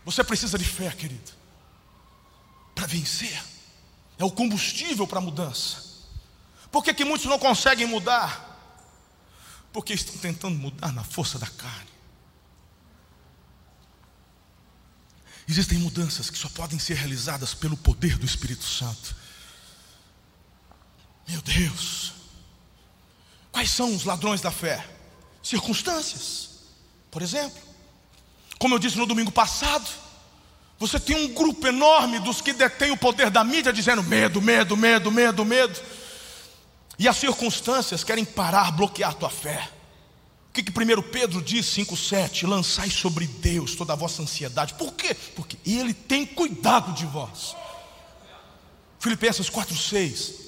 Você 0.03 0.23
precisa 0.23 0.57
de 0.57 0.65
fé, 0.65 0.91
querido, 0.91 1.31
para 2.75 2.85
vencer. 2.85 3.41
É 4.17 4.23
o 4.23 4.31
combustível 4.31 5.07
para 5.07 5.19
a 5.19 5.21
mudança. 5.21 5.83
Por 6.71 6.83
que, 6.83 6.93
que 6.93 7.05
muitos 7.05 7.25
não 7.25 7.39
conseguem 7.39 7.87
mudar? 7.87 8.53
Porque 9.71 9.93
estão 9.93 10.17
tentando 10.17 10.57
mudar 10.57 10.91
na 10.91 11.03
força 11.03 11.39
da 11.39 11.47
carne. 11.47 11.95
Existem 15.47 15.77
mudanças 15.77 16.29
que 16.29 16.37
só 16.37 16.49
podem 16.49 16.79
ser 16.79 16.95
realizadas 16.95 17.53
pelo 17.53 17.77
poder 17.77 18.17
do 18.17 18.25
Espírito 18.25 18.63
Santo. 18.63 19.15
Meu 21.27 21.41
Deus, 21.41 22.14
Quais 23.55 23.71
são 23.71 23.95
os 23.95 24.03
ladrões 24.03 24.41
da 24.41 24.51
fé? 24.51 24.85
Circunstâncias. 25.41 26.49
Por 27.09 27.21
exemplo, 27.21 27.57
como 28.59 28.75
eu 28.75 28.79
disse 28.79 28.97
no 28.97 29.05
domingo 29.05 29.31
passado, 29.31 29.87
você 30.77 30.99
tem 30.99 31.15
um 31.15 31.33
grupo 31.33 31.65
enorme 31.65 32.19
dos 32.19 32.41
que 32.41 32.51
detêm 32.51 32.91
o 32.91 32.97
poder 32.97 33.29
da 33.29 33.45
mídia 33.45 33.71
dizendo 33.71 34.03
medo, 34.03 34.41
medo, 34.41 34.75
medo, 34.75 35.09
medo, 35.09 35.45
medo. 35.45 35.81
E 36.99 37.07
as 37.07 37.15
circunstâncias 37.15 38.03
querem 38.03 38.25
parar, 38.25 38.73
bloquear 38.73 39.13
tua 39.13 39.29
fé. 39.29 39.69
O 40.49 40.51
que, 40.51 40.61
que 40.61 40.77
1 40.77 41.01
Pedro 41.03 41.41
diz 41.41 41.65
5,7? 41.67 42.45
Lançai 42.45 42.89
sobre 42.89 43.25
Deus 43.25 43.73
toda 43.73 43.93
a 43.93 43.95
vossa 43.95 44.21
ansiedade. 44.21 44.73
Por 44.73 44.91
quê? 44.95 45.15
Porque 45.33 45.57
Ele 45.65 45.93
tem 45.93 46.25
cuidado 46.25 46.91
de 46.91 47.05
vós. 47.05 47.55
Filipenses 48.99 49.49
4,6. 49.49 50.44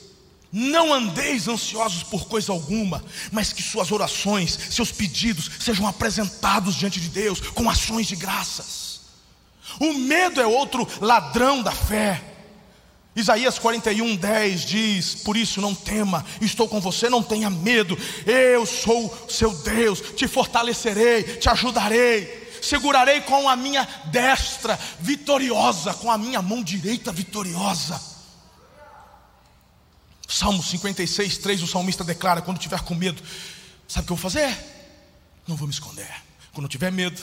Não 0.51 0.93
andeis 0.93 1.47
ansiosos 1.47 2.03
por 2.03 2.27
coisa 2.27 2.51
alguma, 2.51 3.03
mas 3.31 3.51
que 3.51 3.61
suas 3.61 3.91
orações, 3.91 4.57
seus 4.71 4.91
pedidos 4.91 5.51
sejam 5.59 5.85
apresentados 5.85 6.75
diante 6.75 6.99
de 6.99 7.09
Deus 7.09 7.39
com 7.39 7.69
ações 7.69 8.07
de 8.07 8.15
graças. 8.15 9.01
O 9.79 9.93
medo 9.93 10.39
é 10.39 10.47
outro 10.47 10.87
ladrão 11.01 11.61
da 11.61 11.71
fé. 11.71 12.23
Isaías 13.15 13.59
41, 13.59 14.15
10 14.15 14.65
diz: 14.65 15.15
Por 15.15 15.35
isso 15.35 15.59
não 15.59 15.75
tema, 15.75 16.23
estou 16.39 16.67
com 16.67 16.79
você, 16.79 17.09
não 17.09 17.23
tenha 17.23 17.49
medo, 17.49 17.97
eu 18.25 18.65
sou 18.65 19.27
seu 19.27 19.51
Deus, 19.63 19.99
te 20.15 20.27
fortalecerei, 20.27 21.23
te 21.23 21.49
ajudarei, 21.49 22.47
segurarei 22.61 23.21
com 23.21 23.49
a 23.49 23.55
minha 23.55 23.87
destra 24.05 24.79
vitoriosa, 24.99 25.93
com 25.95 26.11
a 26.11 26.17
minha 26.17 26.41
mão 26.41 26.63
direita 26.63 27.11
vitoriosa. 27.11 28.16
Salmo 30.27 30.61
56, 30.61 31.37
3, 31.37 31.63
o 31.63 31.67
salmista 31.67 32.03
declara: 32.03 32.41
quando 32.41 32.59
tiver 32.59 32.81
com 32.81 32.93
medo, 32.93 33.21
sabe 33.87 34.03
o 34.03 34.07
que 34.07 34.13
eu 34.13 34.17
vou 34.17 34.31
fazer? 34.31 34.55
Não 35.47 35.55
vou 35.55 35.67
me 35.67 35.73
esconder. 35.73 36.09
Quando 36.51 36.67
tiver 36.67 36.91
medo, 36.91 37.21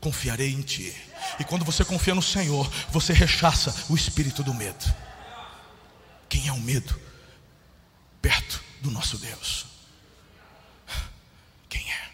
confiarei 0.00 0.52
em 0.52 0.60
ti. 0.60 0.94
E 1.38 1.44
quando 1.44 1.64
você 1.64 1.84
confia 1.84 2.14
no 2.14 2.20
Senhor, 2.20 2.70
você 2.90 3.12
rechaça 3.12 3.74
o 3.88 3.94
espírito 3.94 4.42
do 4.42 4.52
medo. 4.52 4.84
Quem 6.28 6.48
é 6.48 6.52
o 6.52 6.60
medo? 6.60 7.00
Perto 8.20 8.62
do 8.80 8.90
nosso 8.90 9.16
Deus. 9.16 9.66
Quem 11.68 11.90
é? 11.90 12.10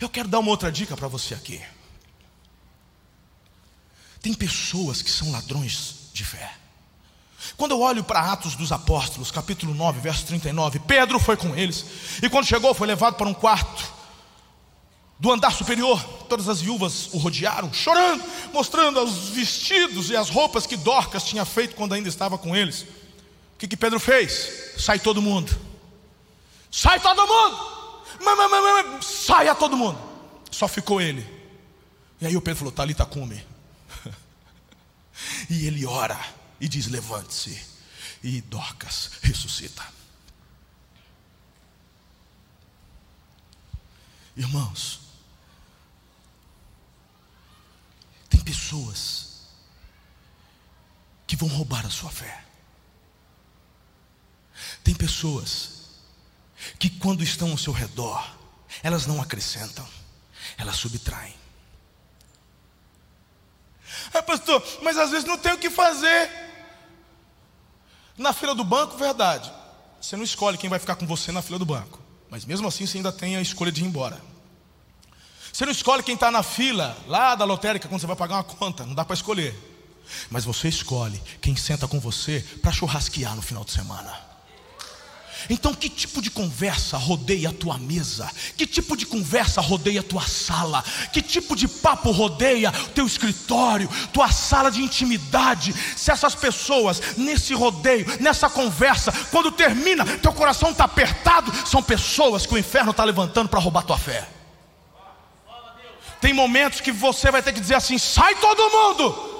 Eu 0.00 0.08
quero 0.08 0.28
dar 0.28 0.40
uma 0.40 0.50
outra 0.50 0.72
dica 0.72 0.96
para 0.96 1.06
você 1.06 1.34
aqui. 1.34 1.62
Tem 4.20 4.34
pessoas 4.34 5.02
que 5.02 5.10
são 5.10 5.30
ladrões 5.30 6.08
de 6.12 6.24
fé. 6.24 6.63
Quando 7.56 7.72
eu 7.72 7.80
olho 7.80 8.02
para 8.02 8.32
Atos 8.32 8.54
dos 8.54 8.72
Apóstolos, 8.72 9.30
capítulo 9.30 9.74
9, 9.74 10.00
verso 10.00 10.26
39, 10.26 10.80
Pedro 10.80 11.18
foi 11.18 11.36
com 11.36 11.54
eles, 11.54 11.84
e 12.22 12.28
quando 12.28 12.46
chegou, 12.46 12.74
foi 12.74 12.86
levado 12.86 13.14
para 13.14 13.28
um 13.28 13.34
quarto 13.34 13.92
do 15.18 15.30
andar 15.30 15.52
superior. 15.52 16.02
Todas 16.28 16.48
as 16.48 16.60
viúvas 16.60 17.08
o 17.12 17.18
rodearam, 17.18 17.72
chorando, 17.72 18.24
mostrando 18.52 19.02
os 19.02 19.28
vestidos 19.28 20.10
e 20.10 20.16
as 20.16 20.30
roupas 20.30 20.66
que 20.66 20.76
Dorcas 20.76 21.24
tinha 21.24 21.44
feito 21.44 21.76
quando 21.76 21.92
ainda 21.92 22.08
estava 22.08 22.36
com 22.38 22.56
eles. 22.56 22.82
O 22.82 23.58
que, 23.58 23.68
que 23.68 23.76
Pedro 23.76 24.00
fez? 24.00 24.74
Sai 24.78 24.98
todo 24.98 25.22
mundo, 25.22 25.56
sai 26.70 26.98
todo 26.98 27.26
mundo, 27.26 29.02
saia 29.02 29.54
todo 29.54 29.76
mundo. 29.76 29.98
Só 30.50 30.66
ficou 30.66 31.00
ele. 31.00 31.26
E 32.20 32.26
aí 32.26 32.36
o 32.36 32.40
Pedro 32.40 32.60
falou: 32.60 32.72
Talita 32.72 33.04
come. 33.04 33.44
e 35.48 35.66
ele 35.66 35.86
ora 35.86 36.18
e 36.64 36.68
diz: 36.68 36.86
Levante-se. 36.86 37.74
E 38.22 38.40
Dorcas 38.40 39.10
ressuscita. 39.20 39.86
Irmãos, 44.34 45.00
tem 48.30 48.40
pessoas 48.40 49.42
que 51.26 51.36
vão 51.36 51.50
roubar 51.50 51.84
a 51.84 51.90
sua 51.90 52.10
fé. 52.10 52.44
Tem 54.82 54.94
pessoas 54.94 55.90
que, 56.78 56.88
quando 56.88 57.22
estão 57.22 57.50
ao 57.50 57.58
seu 57.58 57.74
redor, 57.74 58.38
elas 58.82 59.04
não 59.04 59.20
acrescentam, 59.20 59.86
elas 60.56 60.76
subtraem. 60.76 61.36
É, 64.14 64.22
pastor, 64.22 64.66
mas 64.82 64.96
às 64.96 65.10
vezes 65.10 65.26
não 65.26 65.36
tem 65.36 65.52
o 65.52 65.58
que 65.58 65.68
fazer. 65.68 66.43
Na 68.16 68.32
fila 68.32 68.54
do 68.54 68.64
banco, 68.64 68.96
verdade. 68.96 69.52
Você 70.00 70.16
não 70.16 70.24
escolhe 70.24 70.58
quem 70.58 70.70
vai 70.70 70.78
ficar 70.78 70.96
com 70.96 71.06
você 71.06 71.32
na 71.32 71.42
fila 71.42 71.58
do 71.58 71.64
banco. 71.64 72.00
Mas 72.30 72.44
mesmo 72.44 72.68
assim 72.68 72.86
você 72.86 72.98
ainda 72.98 73.12
tem 73.12 73.36
a 73.36 73.42
escolha 73.42 73.72
de 73.72 73.82
ir 73.82 73.86
embora. 73.86 74.20
Você 75.52 75.64
não 75.64 75.72
escolhe 75.72 76.02
quem 76.02 76.14
está 76.14 76.30
na 76.30 76.42
fila 76.42 76.96
lá 77.06 77.34
da 77.34 77.44
lotérica 77.44 77.88
quando 77.88 78.00
você 78.00 78.06
vai 78.06 78.16
pagar 78.16 78.36
uma 78.36 78.44
conta. 78.44 78.84
Não 78.84 78.94
dá 78.94 79.04
para 79.04 79.14
escolher. 79.14 79.54
Mas 80.30 80.44
você 80.44 80.68
escolhe 80.68 81.20
quem 81.40 81.56
senta 81.56 81.88
com 81.88 81.98
você 81.98 82.44
para 82.60 82.72
churrasquear 82.72 83.34
no 83.34 83.42
final 83.42 83.64
de 83.64 83.72
semana. 83.72 84.33
Então, 85.48 85.74
que 85.74 85.88
tipo 85.88 86.22
de 86.22 86.30
conversa 86.30 86.96
rodeia 86.96 87.50
a 87.50 87.52
tua 87.52 87.78
mesa? 87.78 88.30
Que 88.56 88.66
tipo 88.66 88.96
de 88.96 89.04
conversa 89.04 89.60
rodeia 89.60 90.00
a 90.00 90.02
tua 90.02 90.26
sala? 90.26 90.82
Que 91.12 91.20
tipo 91.20 91.54
de 91.54 91.68
papo 91.68 92.10
rodeia 92.10 92.70
o 92.70 92.88
teu 92.90 93.06
escritório, 93.06 93.88
tua 94.12 94.30
sala 94.30 94.70
de 94.70 94.82
intimidade? 94.82 95.74
Se 95.96 96.10
essas 96.10 96.34
pessoas, 96.34 97.16
nesse 97.16 97.54
rodeio, 97.54 98.06
nessa 98.20 98.48
conversa, 98.48 99.12
quando 99.30 99.50
termina, 99.50 100.04
teu 100.18 100.32
coração 100.32 100.70
está 100.70 100.84
apertado, 100.84 101.52
são 101.66 101.82
pessoas 101.82 102.46
que 102.46 102.54
o 102.54 102.58
inferno 102.58 102.90
está 102.90 103.04
levantando 103.04 103.48
para 103.48 103.60
roubar 103.60 103.82
tua 103.82 103.98
fé. 103.98 104.28
Tem 106.20 106.32
momentos 106.32 106.80
que 106.80 106.90
você 106.90 107.30
vai 107.30 107.42
ter 107.42 107.52
que 107.52 107.60
dizer 107.60 107.74
assim: 107.74 107.98
sai 107.98 108.34
todo 108.36 108.70
mundo! 108.70 109.33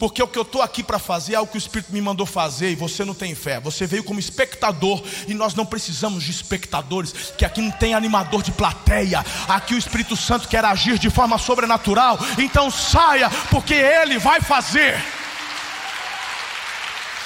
Porque 0.00 0.22
o 0.22 0.26
que 0.26 0.38
eu 0.38 0.42
estou 0.42 0.62
aqui 0.62 0.82
para 0.82 0.98
fazer 0.98 1.34
é 1.34 1.40
o 1.40 1.46
que 1.46 1.58
o 1.58 1.58
Espírito 1.58 1.92
me 1.92 2.00
mandou 2.00 2.24
fazer 2.24 2.70
e 2.70 2.74
você 2.74 3.04
não 3.04 3.12
tem 3.12 3.34
fé. 3.34 3.60
Você 3.60 3.86
veio 3.86 4.02
como 4.02 4.18
espectador 4.18 5.02
e 5.28 5.34
nós 5.34 5.54
não 5.54 5.66
precisamos 5.66 6.24
de 6.24 6.30
espectadores, 6.30 7.12
que 7.36 7.44
aqui 7.44 7.60
não 7.60 7.70
tem 7.70 7.92
animador 7.92 8.42
de 8.42 8.50
plateia. 8.50 9.22
Aqui 9.46 9.74
o 9.74 9.78
Espírito 9.78 10.16
Santo 10.16 10.48
quer 10.48 10.64
agir 10.64 10.98
de 10.98 11.10
forma 11.10 11.36
sobrenatural. 11.36 12.18
Então 12.38 12.70
saia, 12.70 13.28
porque 13.50 13.74
Ele 13.74 14.18
vai 14.18 14.40
fazer. 14.40 14.98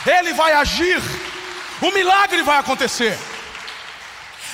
Ele 0.05 0.33
vai 0.33 0.55
agir. 0.55 1.01
O 1.81 1.93
milagre 1.93 2.43
vai 2.43 2.59
acontecer. 2.59 3.17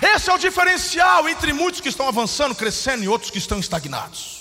Esse 0.03 0.29
é 0.29 0.35
o 0.35 0.39
diferencial 0.39 1.27
entre 1.27 1.55
muitos 1.55 1.81
que 1.81 1.89
estão 1.89 2.07
avançando, 2.07 2.55
crescendo 2.55 3.03
e 3.03 3.09
outros 3.09 3.31
que 3.31 3.39
estão 3.39 3.59
estagnados. 3.59 4.40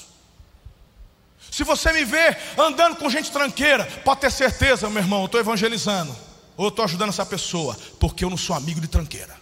Se 1.60 1.65
você 1.65 1.91
me 1.91 2.06
vê 2.06 2.38
andando 2.58 2.95
com 2.95 3.10
gente 3.10 3.30
tranqueira, 3.30 3.86
pode 4.06 4.22
ter 4.22 4.32
certeza, 4.32 4.89
meu 4.89 5.04
irmão, 5.04 5.19
eu 5.19 5.26
estou 5.26 5.41
evangelizando, 5.41 6.15
ou 6.56 6.67
eu 6.67 6.69
estou 6.69 6.86
ajudando 6.86 7.10
essa 7.10 7.26
pessoa, 7.26 7.78
porque 8.00 8.24
eu 8.24 8.30
não 8.30 8.38
sou 8.38 8.56
amigo 8.56 8.80
de 8.80 8.88
tranqueira, 8.88 9.38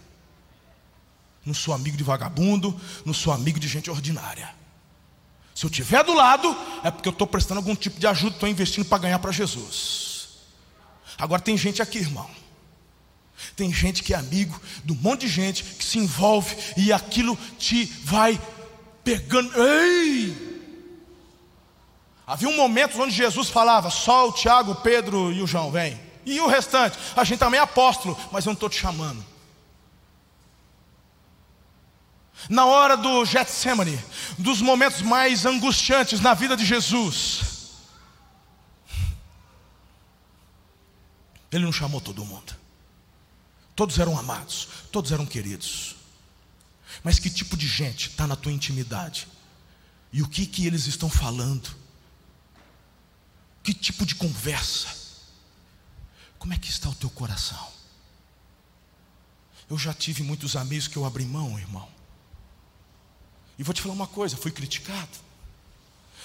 não 1.46 1.54
sou 1.54 1.72
amigo 1.72 1.96
de 1.96 2.02
vagabundo, 2.02 2.76
não 3.04 3.14
sou 3.14 3.32
amigo 3.32 3.60
de 3.60 3.68
gente 3.68 3.88
ordinária. 3.88 4.52
Se 5.54 5.64
eu 5.64 5.70
estiver 5.70 6.02
do 6.02 6.12
lado, 6.12 6.56
é 6.82 6.90
porque 6.90 7.08
eu 7.08 7.12
estou 7.12 7.24
prestando 7.24 7.60
algum 7.60 7.76
tipo 7.76 8.00
de 8.00 8.06
ajuda, 8.08 8.34
estou 8.34 8.48
investindo 8.48 8.84
para 8.86 8.98
ganhar 8.98 9.20
para 9.20 9.30
Jesus. 9.30 10.40
Agora 11.16 11.40
tem 11.40 11.56
gente 11.56 11.80
aqui, 11.80 11.98
irmão. 11.98 12.28
Tem 13.54 13.72
gente 13.72 14.02
que 14.02 14.12
é 14.12 14.16
amigo 14.16 14.60
de 14.84 14.92
um 14.92 14.96
monte 14.96 15.20
de 15.20 15.28
gente 15.28 15.62
que 15.62 15.84
se 15.84 16.00
envolve 16.00 16.56
e 16.76 16.92
aquilo 16.92 17.38
te 17.60 17.84
vai 18.02 18.40
pegando. 19.04 19.52
Ei! 19.62 20.57
Havia 22.28 22.46
um 22.46 22.56
momento 22.56 23.00
onde 23.00 23.14
Jesus 23.14 23.48
falava: 23.48 23.88
só 23.88 24.28
o 24.28 24.32
Tiago, 24.32 24.72
o 24.72 24.76
Pedro 24.76 25.32
e 25.32 25.40
o 25.40 25.46
João, 25.46 25.72
vem. 25.72 25.98
E 26.26 26.38
o 26.40 26.46
restante? 26.46 26.98
A 27.16 27.24
gente 27.24 27.38
também 27.38 27.58
é 27.58 27.62
apóstolo, 27.62 28.18
mas 28.30 28.44
eu 28.44 28.50
não 28.50 28.54
estou 28.54 28.68
te 28.68 28.78
chamando. 28.78 29.24
Na 32.50 32.66
hora 32.66 32.98
do 32.98 33.24
Getsemane, 33.24 33.98
dos 34.36 34.60
momentos 34.60 35.00
mais 35.00 35.46
angustiantes 35.46 36.20
na 36.20 36.34
vida 36.34 36.54
de 36.54 36.66
Jesus, 36.66 37.40
Ele 41.50 41.64
não 41.64 41.72
chamou 41.72 42.00
todo 42.00 42.26
mundo. 42.26 42.54
Todos 43.74 43.98
eram 43.98 44.18
amados, 44.18 44.68
todos 44.92 45.12
eram 45.12 45.24
queridos. 45.24 45.96
Mas 47.02 47.18
que 47.18 47.30
tipo 47.30 47.56
de 47.56 47.66
gente 47.66 48.10
está 48.10 48.26
na 48.26 48.36
tua 48.36 48.52
intimidade? 48.52 49.26
E 50.12 50.20
o 50.20 50.28
que 50.28 50.44
que 50.44 50.66
eles 50.66 50.86
estão 50.86 51.08
falando? 51.08 51.87
Que 53.68 53.74
tipo 53.74 54.06
de 54.06 54.14
conversa? 54.14 54.88
Como 56.38 56.54
é 56.54 56.56
que 56.56 56.70
está 56.70 56.88
o 56.88 56.94
teu 56.94 57.10
coração? 57.10 57.68
Eu 59.68 59.76
já 59.76 59.92
tive 59.92 60.22
muitos 60.22 60.56
amigos 60.56 60.88
que 60.88 60.96
eu 60.96 61.04
abri 61.04 61.26
mão, 61.26 61.58
irmão. 61.58 61.86
E 63.58 63.62
vou 63.62 63.74
te 63.74 63.82
falar 63.82 63.92
uma 63.92 64.06
coisa: 64.06 64.38
fui 64.38 64.50
criticado, 64.50 65.10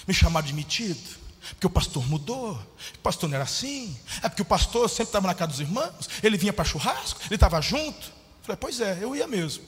me 0.08 0.14
chamaram 0.14 0.46
de 0.46 0.54
metido, 0.54 1.18
porque 1.50 1.66
o 1.66 1.68
pastor 1.68 2.08
mudou, 2.08 2.54
o 2.94 2.98
pastor 3.00 3.28
não 3.28 3.34
era 3.34 3.44
assim, 3.44 3.94
é 4.22 4.28
porque 4.30 4.40
o 4.40 4.46
pastor 4.46 4.88
sempre 4.88 5.10
estava 5.10 5.26
na 5.26 5.34
casa 5.34 5.50
dos 5.50 5.60
irmãos, 5.60 6.08
ele 6.22 6.38
vinha 6.38 6.50
para 6.54 6.64
churrasco, 6.64 7.20
ele 7.26 7.34
estava 7.34 7.60
junto. 7.60 8.10
Falei, 8.40 8.56
pois 8.56 8.80
é, 8.80 9.00
eu 9.02 9.14
ia 9.14 9.26
mesmo. 9.26 9.62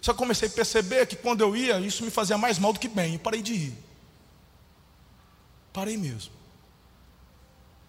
Só 0.00 0.12
comecei 0.12 0.48
a 0.48 0.50
perceber 0.50 1.06
que 1.06 1.14
quando 1.14 1.42
eu 1.42 1.54
ia, 1.54 1.78
isso 1.78 2.02
me 2.02 2.10
fazia 2.10 2.36
mais 2.36 2.58
mal 2.58 2.72
do 2.72 2.80
que 2.80 2.88
bem, 2.88 3.14
e 3.14 3.18
parei 3.18 3.42
de 3.42 3.52
ir. 3.52 3.78
Parei 5.72 5.96
mesmo. 5.96 6.34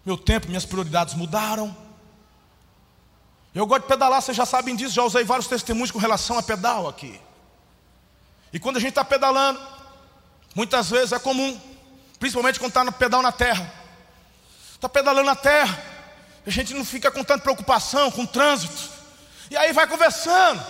Meu 0.04 0.16
tempo, 0.16 0.48
minhas 0.48 0.64
prioridades 0.64 1.14
mudaram. 1.14 1.76
Eu 3.54 3.66
gosto 3.66 3.82
de 3.82 3.88
pedalar, 3.88 4.22
vocês 4.22 4.36
já 4.36 4.46
sabem 4.46 4.76
disso, 4.76 4.94
já 4.94 5.02
usei 5.02 5.24
vários 5.24 5.48
testemunhos 5.48 5.90
com 5.90 5.98
relação 5.98 6.38
a 6.38 6.42
pedal 6.42 6.88
aqui. 6.88 7.20
E 8.52 8.58
quando 8.58 8.76
a 8.76 8.80
gente 8.80 8.90
está 8.90 9.04
pedalando, 9.04 9.60
muitas 10.54 10.90
vezes 10.90 11.12
é 11.12 11.18
comum, 11.18 11.60
principalmente 12.18 12.58
quando 12.58 12.70
está 12.70 12.84
no 12.84 12.92
pedal 12.92 13.22
na 13.22 13.32
terra. 13.32 13.72
Está 14.74 14.88
pedalando 14.88 15.26
na 15.26 15.36
terra, 15.36 15.82
a 16.46 16.50
gente 16.50 16.72
não 16.72 16.84
fica 16.84 17.10
com 17.10 17.24
tanta 17.24 17.42
preocupação 17.42 18.10
com 18.10 18.22
o 18.22 18.26
trânsito. 18.26 18.90
E 19.50 19.56
aí 19.56 19.72
vai 19.72 19.86
conversando. 19.86 20.64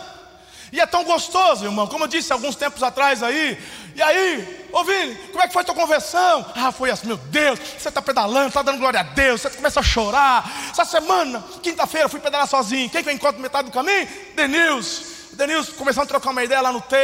E 0.72 0.80
é 0.80 0.86
tão 0.86 1.04
gostoso, 1.04 1.64
irmão, 1.64 1.86
como 1.86 2.04
eu 2.04 2.08
disse 2.08 2.32
alguns 2.32 2.56
tempos 2.56 2.82
atrás 2.82 3.22
aí, 3.22 3.58
e 3.98 4.02
aí, 4.02 4.66
Vini, 4.86 5.16
como 5.32 5.42
é 5.42 5.48
que 5.48 5.52
foi 5.52 5.62
a 5.62 5.64
tua 5.64 5.74
conversão? 5.74 6.46
Ah, 6.54 6.70
foi 6.70 6.88
assim, 6.88 7.08
meu 7.08 7.16
Deus, 7.16 7.58
você 7.58 7.88
está 7.88 8.00
pedalando, 8.00 8.46
está 8.46 8.62
dando 8.62 8.78
glória 8.78 9.00
a 9.00 9.02
Deus, 9.02 9.40
você 9.40 9.50
começa 9.50 9.80
a 9.80 9.82
chorar. 9.82 10.48
Essa 10.70 10.84
semana, 10.84 11.42
quinta-feira, 11.60 12.08
fui 12.08 12.20
pedalar 12.20 12.46
sozinho. 12.46 12.88
Quem 12.88 13.02
que 13.02 13.08
eu 13.08 13.12
encontro 13.12 13.42
metade 13.42 13.70
do 13.70 13.74
caminho? 13.74 14.06
Denils. 14.36 15.02
Denils 15.32 15.70
começando 15.70 16.04
a 16.04 16.06
trocar 16.06 16.30
uma 16.30 16.44
ideia 16.44 16.60
lá 16.60 16.70
no 16.70 16.80
T. 16.80 16.96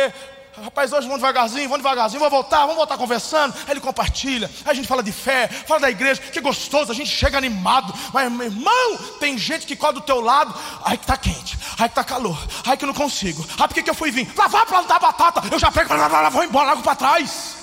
Rapaz, 0.62 0.92
hoje 0.92 1.08
vamos 1.08 1.20
devagarzinho, 1.20 1.68
vamos 1.68 1.82
devagarzinho, 1.82 2.20
vamos 2.20 2.32
voltar, 2.32 2.60
vamos 2.60 2.76
voltar 2.76 2.96
conversando. 2.96 3.52
Aí 3.66 3.72
ele 3.72 3.80
compartilha, 3.80 4.48
aí 4.64 4.70
a 4.70 4.74
gente 4.74 4.86
fala 4.86 5.02
de 5.02 5.10
fé, 5.10 5.48
fala 5.48 5.80
da 5.80 5.90
igreja, 5.90 6.20
que 6.20 6.40
gostoso, 6.40 6.92
a 6.92 6.94
gente 6.94 7.10
chega 7.10 7.36
animado. 7.36 7.92
Mas, 8.12 8.30
meu 8.30 8.46
irmão, 8.46 8.96
tem 9.18 9.36
gente 9.36 9.66
que 9.66 9.74
corre 9.74 9.94
do 9.94 10.00
teu 10.02 10.20
lado, 10.20 10.54
ai 10.84 10.96
que 10.96 11.04
tá 11.04 11.16
quente, 11.16 11.58
ai 11.76 11.88
que 11.88 11.94
tá 11.96 12.04
calor, 12.04 12.38
ai 12.64 12.76
que 12.76 12.86
não 12.86 12.94
consigo. 12.94 13.44
Ah, 13.58 13.66
por 13.66 13.74
que, 13.74 13.82
que 13.82 13.90
eu 13.90 13.94
fui 13.94 14.12
vir? 14.12 14.32
Lá 14.36 14.46
vai 14.46 14.64
plantar 14.64 15.00
batata, 15.00 15.42
eu 15.50 15.58
já 15.58 15.72
pego, 15.72 15.92
lá, 15.92 16.06
lá, 16.06 16.20
lá, 16.20 16.28
vou 16.28 16.44
embora, 16.44 16.66
largo 16.66 16.82
para 16.82 16.94
trás. 16.94 17.56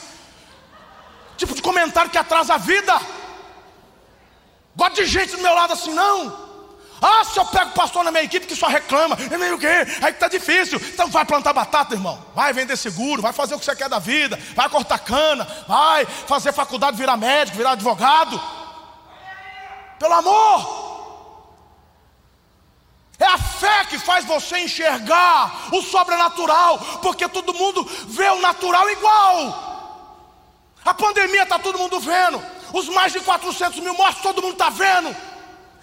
Tipo 1.37 1.55
de 1.55 1.61
comentário 1.61 2.11
que 2.11 2.17
atrasa 2.17 2.55
a 2.55 2.57
vida. 2.57 2.99
Gosto 4.75 4.95
de 4.95 5.05
gente 5.05 5.37
do 5.37 5.41
meu 5.41 5.53
lado 5.53 5.71
assim, 5.73 5.93
não. 5.93 6.50
Ah, 7.01 7.25
se 7.25 7.39
eu 7.39 7.45
pego 7.45 7.71
pastor 7.71 8.03
na 8.03 8.11
minha 8.11 8.23
equipe 8.23 8.45
que 8.45 8.55
só 8.55 8.67
reclama, 8.67 9.17
é 9.31 9.35
meio 9.35 9.57
que, 9.57 9.65
aí 9.65 10.13
que 10.13 10.19
tá 10.19 10.27
difícil. 10.27 10.79
Então 10.93 11.07
vai 11.07 11.25
plantar 11.25 11.51
batata, 11.51 11.95
irmão. 11.95 12.23
Vai 12.35 12.53
vender 12.53 12.77
seguro, 12.77 13.23
vai 13.23 13.33
fazer 13.33 13.55
o 13.55 13.59
que 13.59 13.65
você 13.65 13.75
quer 13.75 13.89
da 13.89 13.97
vida, 13.97 14.37
vai 14.55 14.69
cortar 14.69 14.99
cana, 14.99 15.47
vai 15.67 16.05
fazer 16.05 16.53
faculdade, 16.53 16.97
virar 16.97 17.17
médico, 17.17 17.57
virar 17.57 17.71
advogado. 17.71 18.39
Pelo 19.97 20.13
amor. 20.13 20.91
É 23.17 23.25
a 23.25 23.37
fé 23.37 23.85
que 23.85 23.97
faz 23.97 24.23
você 24.25 24.59
enxergar 24.59 25.69
o 25.71 25.81
sobrenatural, 25.81 26.77
porque 27.01 27.27
todo 27.27 27.53
mundo 27.53 27.83
vê 28.09 28.29
o 28.29 28.41
natural 28.41 28.87
igual. 28.91 29.71
A 30.85 30.93
pandemia 30.93 31.43
está 31.43 31.57
todo 31.57 31.79
mundo 31.79 31.99
vendo, 31.99 32.43
os 32.73 32.89
mais 32.89 33.11
de 33.13 33.19
400 33.21 33.79
mil 33.79 33.93
mortos 33.95 34.21
todo 34.21 34.41
mundo 34.41 34.53
está 34.53 34.69
vendo. 34.69 35.15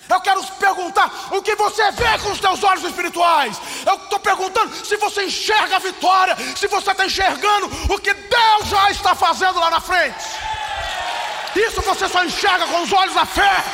Eu 0.09 0.21
quero 0.21 0.43
perguntar 0.43 1.11
o 1.33 1.43
que 1.43 1.55
você 1.55 1.91
vê 1.93 2.19
com 2.19 2.31
os 2.31 2.41
teus 2.41 2.63
olhos 2.63 2.85
espirituais. 2.85 3.61
Eu 3.87 3.95
estou 3.95 4.19
perguntando 4.19 4.75
se 4.85 4.97
você 4.97 5.25
enxerga 5.25 5.77
a 5.77 5.79
vitória, 5.79 6.37
se 6.57 6.67
você 6.67 6.91
está 6.91 7.05
enxergando 7.05 7.67
o 7.93 7.99
que 7.99 8.13
Deus 8.15 8.69
já 8.69 8.91
está 8.91 9.15
fazendo 9.15 9.61
lá 9.61 9.71
na 9.71 9.81
frente. 9.81 10.25
Isso 11.55 11.83
você 11.83 12.09
só 12.09 12.25
enxerga 12.25 12.67
com 12.67 12.83
os 12.83 12.93
olhos 12.93 13.15
da 13.15 13.27
fé. 13.27 13.65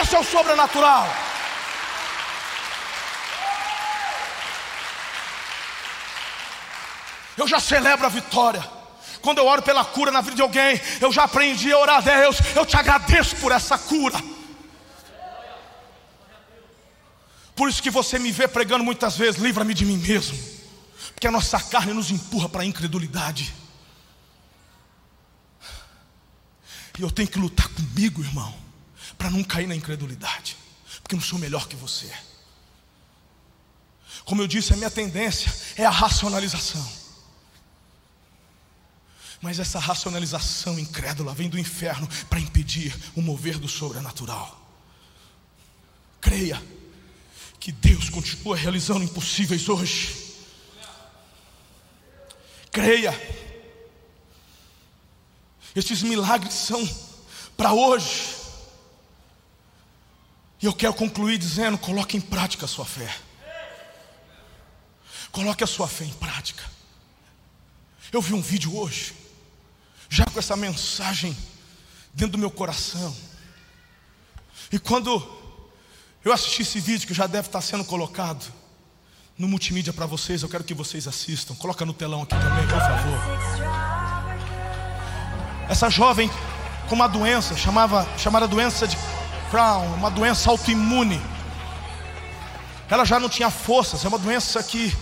Esse 0.00 0.16
é 0.16 0.18
o 0.18 0.24
sobrenatural. 0.24 1.06
Eu 7.36 7.46
já 7.46 7.60
celebro 7.60 8.06
a 8.06 8.08
vitória. 8.08 8.64
Quando 9.20 9.38
eu 9.38 9.46
oro 9.46 9.62
pela 9.62 9.84
cura 9.84 10.10
na 10.10 10.20
vida 10.20 10.36
de 10.36 10.42
alguém, 10.42 10.80
eu 11.00 11.12
já 11.12 11.24
aprendi 11.24 11.72
a 11.72 11.78
orar 11.78 11.96
a 11.98 12.00
Deus. 12.00 12.38
Eu 12.54 12.64
te 12.64 12.76
agradeço 12.76 13.36
por 13.36 13.52
essa 13.52 13.76
cura. 13.76 14.18
Por 17.58 17.68
isso 17.68 17.82
que 17.82 17.90
você 17.90 18.20
me 18.20 18.30
vê 18.30 18.46
pregando 18.46 18.84
muitas 18.84 19.16
vezes: 19.16 19.40
livra-me 19.40 19.74
de 19.74 19.84
mim 19.84 19.96
mesmo, 19.96 20.38
porque 21.12 21.26
a 21.26 21.30
nossa 21.30 21.60
carne 21.60 21.92
nos 21.92 22.08
empurra 22.08 22.48
para 22.48 22.62
a 22.62 22.64
incredulidade. 22.64 23.52
E 26.96 27.02
eu 27.02 27.10
tenho 27.10 27.26
que 27.28 27.38
lutar 27.38 27.68
comigo, 27.68 28.22
irmão, 28.22 28.56
para 29.18 29.28
não 29.28 29.42
cair 29.42 29.66
na 29.66 29.74
incredulidade, 29.74 30.56
porque 31.02 31.16
eu 31.16 31.18
não 31.18 31.26
sou 31.26 31.36
melhor 31.36 31.66
que 31.66 31.74
você. 31.74 32.08
Como 34.24 34.40
eu 34.40 34.46
disse, 34.46 34.72
a 34.72 34.76
minha 34.76 34.90
tendência 34.90 35.52
é 35.76 35.84
a 35.84 35.90
racionalização. 35.90 36.88
Mas 39.40 39.58
essa 39.58 39.80
racionalização 39.80 40.78
incrédula 40.78 41.34
vem 41.34 41.48
do 41.48 41.58
inferno 41.58 42.08
para 42.30 42.38
impedir 42.38 42.96
o 43.16 43.22
mover 43.22 43.58
do 43.58 43.68
sobrenatural. 43.68 44.60
Creia 46.20 46.77
que 47.60 47.72
Deus 47.72 48.08
continua 48.08 48.56
realizando 48.56 49.02
impossíveis 49.02 49.68
hoje. 49.68 50.36
Creia. 52.70 53.12
Estes 55.74 56.02
milagres 56.02 56.54
são 56.54 56.88
para 57.56 57.72
hoje. 57.72 58.36
E 60.60 60.66
eu 60.66 60.72
quero 60.72 60.94
concluir 60.94 61.38
dizendo: 61.38 61.78
coloque 61.78 62.16
em 62.16 62.20
prática 62.20 62.64
a 62.64 62.68
sua 62.68 62.84
fé. 62.84 63.14
Coloque 65.30 65.62
a 65.62 65.66
sua 65.66 65.86
fé 65.86 66.04
em 66.04 66.12
prática. 66.14 66.64
Eu 68.12 68.22
vi 68.22 68.32
um 68.32 68.40
vídeo 68.40 68.76
hoje, 68.76 69.14
já 70.08 70.24
com 70.24 70.38
essa 70.38 70.56
mensagem 70.56 71.36
dentro 72.14 72.32
do 72.32 72.38
meu 72.38 72.50
coração. 72.50 73.14
E 74.72 74.78
quando 74.78 75.37
eu 76.28 76.32
assisti 76.32 76.62
esse 76.62 76.78
vídeo, 76.78 77.06
que 77.06 77.14
já 77.14 77.26
deve 77.26 77.48
estar 77.48 77.60
sendo 77.60 77.84
colocado 77.84 78.44
no 79.38 79.48
multimídia 79.48 79.92
para 79.92 80.04
vocês, 80.04 80.42
eu 80.42 80.48
quero 80.48 80.62
que 80.62 80.74
vocês 80.74 81.08
assistam. 81.08 81.54
Coloca 81.54 81.86
no 81.86 81.94
telão 81.94 82.22
aqui 82.22 82.36
também, 82.36 82.66
por 82.66 82.78
favor. 82.78 83.18
Essa 85.70 85.88
jovem 85.88 86.30
com 86.88 86.94
uma 86.94 87.08
doença 87.08 87.56
chamava, 87.56 88.06
chamada 88.18 88.46
doença 88.46 88.86
de 88.86 88.96
Crohn, 89.50 89.94
uma 89.94 90.10
doença 90.10 90.50
autoimune. 90.50 91.20
Ela 92.90 93.04
já 93.04 93.18
não 93.18 93.28
tinha 93.28 93.50
forças, 93.50 94.04
é 94.04 94.08
uma 94.08 94.18
doença 94.18 94.62
que 94.62 94.94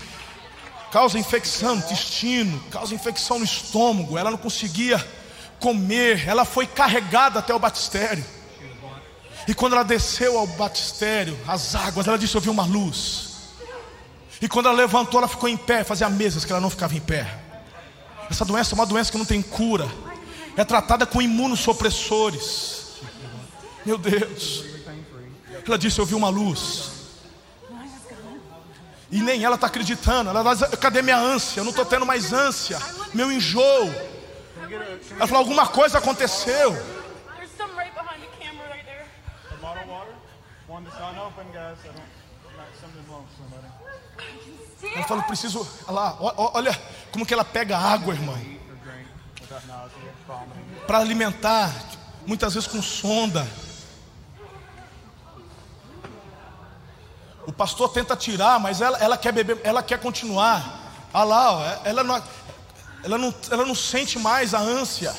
causa 0.93 1.19
infecção 1.19 1.77
no 1.77 1.83
intestino, 1.83 2.61
causa 2.71 2.95
infecção 2.95 3.39
no 3.39 3.45
estômago, 3.45 4.17
ela 4.17 4.31
não 4.31 4.39
conseguia 4.39 5.05
comer, 5.59 6.29
ela 6.29 6.45
foi 6.45 6.67
carregada 6.67 7.41
até 7.41 7.53
o 7.55 7.59
batistério. 7.59 8.25
E 9.49 9.55
quando 9.55 9.75
ela 9.75 9.85
desceu 9.85 10.39
ao 10.39 10.47
batistério, 10.47 11.39
as 11.47 11.75
águas, 11.75 12.07
ela 12.07 12.19
disse: 12.19 12.35
Eu 12.35 12.41
vi 12.41 12.51
uma 12.51 12.65
luz. 12.65 13.35
E 14.41 14.49
quando 14.49 14.67
ela 14.67 14.77
levantou, 14.77 15.19
ela 15.21 15.29
ficou 15.29 15.49
em 15.49 15.57
pé, 15.57 15.85
fazia 15.85 16.09
meses 16.11 16.45
que 16.45 16.53
ela 16.53 16.61
não 16.61 16.71
ficava 16.71 16.95
em 16.95 17.01
pé. 17.01 17.27
Essa 18.31 18.45
doença 18.45 18.73
é 18.73 18.75
uma 18.75 18.87
doença 18.87 19.11
que 19.11 19.19
não 19.19 19.25
tem 19.25 19.41
cura, 19.41 19.89
é 20.57 20.65
tratada 20.65 21.07
com 21.07 21.23
imunossupressores. 21.23 22.97
Meu 23.85 23.97
Deus. 23.97 24.65
Ela 25.67 25.79
disse: 25.79 25.99
Eu 25.99 26.07
vi 26.07 26.15
uma 26.15 26.29
luz. 26.29 26.97
E 29.11 29.21
nem 29.23 29.45
ela 29.45 29.55
está 29.55 29.69
acreditando. 29.69 30.31
Ela 30.31 30.55
diz, 30.55 30.69
cadê 30.81 31.01
minha 31.01 31.17
ânsia? 31.17 31.61
Eu 31.61 31.65
não 31.65 31.71
estou 31.71 31.85
tendo 31.85 32.05
mais 32.05 32.33
ânsia. 32.33 32.79
Meu 33.15 33.31
enjoo. 33.31 33.95
Ela 35.17 35.27
falou, 35.27 35.39
alguma 35.39 35.69
coisa 35.69 35.99
aconteceu. 35.99 36.77
Ela 44.95 45.07
falou, 45.07 45.25
preciso. 45.25 45.67
Olha 45.87 45.93
lá, 45.93 46.17
olha 46.21 46.81
como 47.13 47.27
que 47.27 47.35
ela 47.35 47.45
pega 47.45 47.77
água, 47.77 48.15
irmão. 48.15 48.37
Para 50.87 50.99
alimentar, 50.99 51.73
muitas 52.27 52.55
vezes 52.55 52.69
com 52.69 52.83
sonda. 52.83 53.47
O 57.47 57.53
pastor 57.53 57.91
tenta 57.91 58.17
tirar, 58.17 58.59
mas 58.59 58.81
ela, 58.81 58.99
ela 58.99 59.17
quer 59.17 59.33
beber, 59.33 59.61
ela 59.63 59.83
quer 59.83 60.01
continuar. 60.01 60.93
Ah 61.13 61.23
lá, 61.23 61.53
ó, 61.53 61.65
ela, 61.85 62.03
não, 62.03 62.23
ela, 63.05 63.19
não, 63.19 63.35
ela 63.51 63.65
não 63.65 63.75
sente 63.75 64.19
mais 64.19 64.53
a 64.53 64.59
ânsia. 64.59 65.15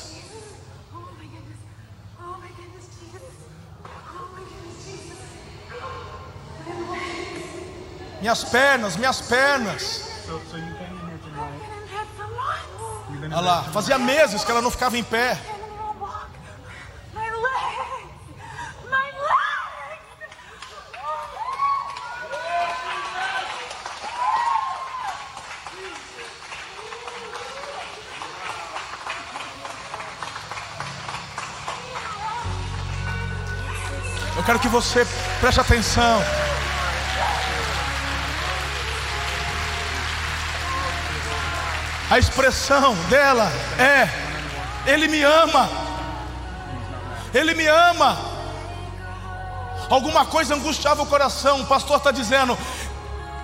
Minhas 8.20 8.44
pernas, 8.44 8.96
minhas 8.96 9.20
pernas. 9.20 10.04
Olha 13.22 13.40
lá, 13.40 13.62
fazia 13.64 13.98
meses 13.98 14.44
que 14.44 14.50
ela 14.50 14.62
não 14.62 14.70
ficava 14.70 14.96
em 14.96 15.04
pé. 15.04 15.38
quero 34.48 34.60
que 34.60 34.68
você 34.68 35.06
preste 35.42 35.60
atenção. 35.60 36.22
A 42.10 42.18
expressão 42.18 42.94
dela 43.10 43.52
é: 43.78 44.08
Ele 44.90 45.08
me 45.08 45.22
ama. 45.22 45.68
Ele 47.34 47.54
me 47.54 47.66
ama. 47.66 48.16
Alguma 49.90 50.24
coisa 50.24 50.54
angustiava 50.54 51.02
o 51.02 51.06
coração. 51.06 51.60
O 51.60 51.66
pastor 51.66 51.98
está 51.98 52.10
dizendo 52.10 52.56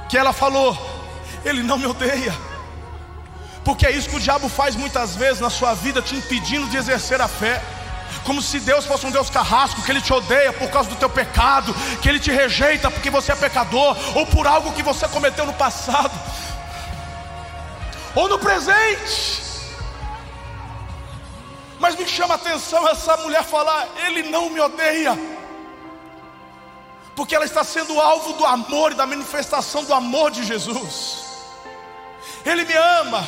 que 0.08 0.16
ela 0.16 0.32
falou: 0.32 0.76
Ele 1.44 1.62
não 1.62 1.76
me 1.76 1.86
odeia. 1.86 2.34
Porque 3.64 3.86
é 3.86 3.90
isso 3.90 4.08
que 4.08 4.16
o 4.16 4.20
diabo 4.20 4.48
faz 4.48 4.76
muitas 4.76 5.14
vezes 5.16 5.40
na 5.40 5.50
sua 5.50 5.74
vida, 5.74 6.02
te 6.02 6.14
impedindo 6.14 6.66
de 6.68 6.76
exercer 6.76 7.20
a 7.20 7.28
fé 7.28 7.62
como 8.24 8.40
se 8.40 8.58
Deus 8.60 8.84
fosse 8.84 9.06
um 9.06 9.10
Deus 9.10 9.28
carrasco, 9.28 9.82
que 9.82 9.90
Ele 9.90 10.00
te 10.00 10.12
odeia 10.12 10.52
por 10.52 10.68
causa 10.70 10.88
do 10.88 10.96
teu 10.96 11.08
pecado, 11.08 11.74
que 12.00 12.08
Ele 12.08 12.18
te 12.18 12.30
rejeita 12.30 12.90
porque 12.90 13.10
você 13.10 13.32
é 13.32 13.36
pecador, 13.36 13.96
ou 14.14 14.26
por 14.26 14.46
algo 14.46 14.72
que 14.72 14.82
você 14.82 15.06
cometeu 15.08 15.44
no 15.46 15.52
passado, 15.52 16.12
ou 18.14 18.28
no 18.28 18.38
presente. 18.38 19.42
Mas 21.78 21.96
me 21.96 22.06
chama 22.06 22.34
a 22.34 22.36
atenção 22.36 22.88
essa 22.88 23.16
mulher 23.18 23.42
falar: 23.44 23.88
Ele 24.06 24.22
não 24.24 24.48
me 24.48 24.60
odeia, 24.60 25.18
porque 27.14 27.34
ela 27.34 27.44
está 27.44 27.64
sendo 27.64 28.00
alvo 28.00 28.34
do 28.34 28.46
amor 28.46 28.92
e 28.92 28.94
da 28.94 29.06
manifestação 29.06 29.84
do 29.84 29.92
amor 29.92 30.30
de 30.30 30.44
Jesus. 30.44 31.24
Ele 32.44 32.64
me 32.64 32.74
ama. 32.74 33.24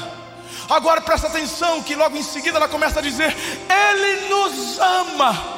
Agora 0.68 1.00
presta 1.00 1.28
atenção 1.28 1.82
que 1.82 1.94
logo 1.94 2.16
em 2.16 2.22
seguida 2.22 2.56
ela 2.56 2.68
começa 2.68 2.98
a 2.98 3.02
dizer: 3.02 3.36
Ele 3.68 4.28
nos 4.28 4.78
ama. 4.78 5.56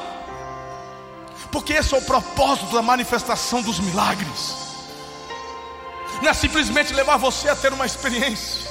Porque 1.51 1.73
esse 1.73 1.95
é 1.95 1.99
o 1.99 2.03
propósito 2.03 2.75
da 2.75 2.83
manifestação 2.83 3.63
dos 3.63 3.79
milagres. 3.81 4.55
Não 6.23 6.29
é 6.29 6.35
simplesmente 6.35 6.93
levar 6.93 7.17
você 7.17 7.49
a 7.49 7.57
ter 7.57 7.73
uma 7.73 7.87
experiência. 7.87 8.68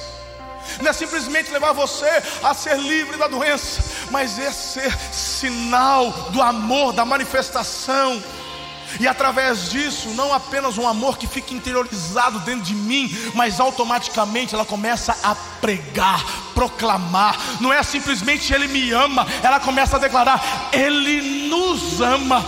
Não 0.82 0.90
é 0.90 0.94
simplesmente 0.94 1.52
levar 1.52 1.74
você 1.74 2.10
a 2.44 2.54
ser 2.54 2.78
livre 2.78 3.18
da 3.18 3.28
doença, 3.28 3.84
mas 4.12 4.38
é 4.38 4.52
ser 4.52 4.96
sinal 5.12 6.12
do 6.32 6.42
amor, 6.42 6.94
da 6.94 7.06
manifestação 7.06 8.22
e 9.00 9.08
através 9.08 9.70
disso, 9.70 10.10
não 10.10 10.34
apenas 10.34 10.78
um 10.78 10.88
amor 10.88 11.18
que 11.18 11.28
fica 11.28 11.54
interiorizado 11.54 12.40
dentro 12.40 12.64
de 12.64 12.74
mim, 12.74 13.16
mas 13.34 13.60
automaticamente 13.60 14.56
ela 14.56 14.66
começa 14.66 15.16
a 15.22 15.36
pregar, 15.60 16.24
proclamar. 16.54 17.38
Não 17.60 17.72
é 17.72 17.84
simplesmente 17.84 18.54
Ele 18.54 18.68
me 18.68 18.92
ama, 18.92 19.28
ela 19.44 19.60
começa 19.60 19.98
a 19.98 20.00
declarar: 20.00 20.70
Ele 20.72 21.50
nos 21.50 22.02
ama. 22.02 22.44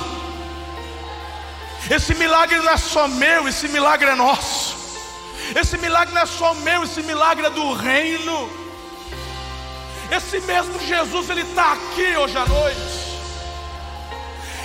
Esse 1.90 2.15
milagre 2.15 2.58
não 2.58 2.71
é 2.71 2.77
só 2.77 3.08
meu, 3.08 3.48
esse 3.48 3.67
milagre 3.67 4.10
é 4.10 4.15
nosso. 4.15 4.79
Esse 5.56 5.77
milagre 5.77 6.13
não 6.13 6.21
é 6.21 6.25
só 6.25 6.54
meu, 6.56 6.83
esse 6.83 7.02
milagre 7.04 7.45
é 7.45 7.50
do 7.50 7.73
reino. 7.73 8.50
Esse 10.12 10.39
mesmo 10.41 10.79
Jesus, 10.79 11.29
Ele 11.29 11.41
está 11.41 11.73
aqui 11.73 12.17
hoje 12.17 12.37
à 12.37 12.45
noite. 12.45 13.10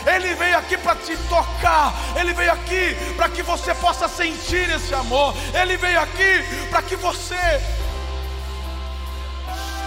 Ele 0.06 0.34
veio 0.34 0.58
aqui 0.58 0.76
para 0.76 0.96
te 0.96 1.16
tocar, 1.28 1.94
Ele 2.16 2.34
veio 2.34 2.52
aqui 2.52 2.94
para 3.16 3.28
que 3.28 3.42
você 3.42 3.74
possa 3.74 4.06
sentir 4.06 4.68
esse 4.70 4.94
amor, 4.94 5.34
Ele 5.54 5.76
veio 5.76 5.98
aqui 6.00 6.66
para 6.68 6.82
que 6.82 6.96
você 6.96 7.62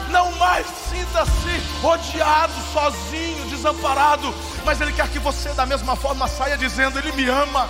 não 0.09 0.31
mais 0.33 0.65
sinta-se 0.89 1.85
odiado, 1.85 2.53
sozinho, 2.73 3.45
desamparado, 3.45 4.33
mas 4.65 4.81
Ele 4.81 4.93
quer 4.93 5.07
que 5.09 5.19
você, 5.19 5.49
da 5.49 5.65
mesma 5.65 5.95
forma, 5.95 6.27
saia 6.27 6.57
dizendo: 6.57 6.97
Ele 6.97 7.11
me 7.11 7.27
ama. 7.29 7.69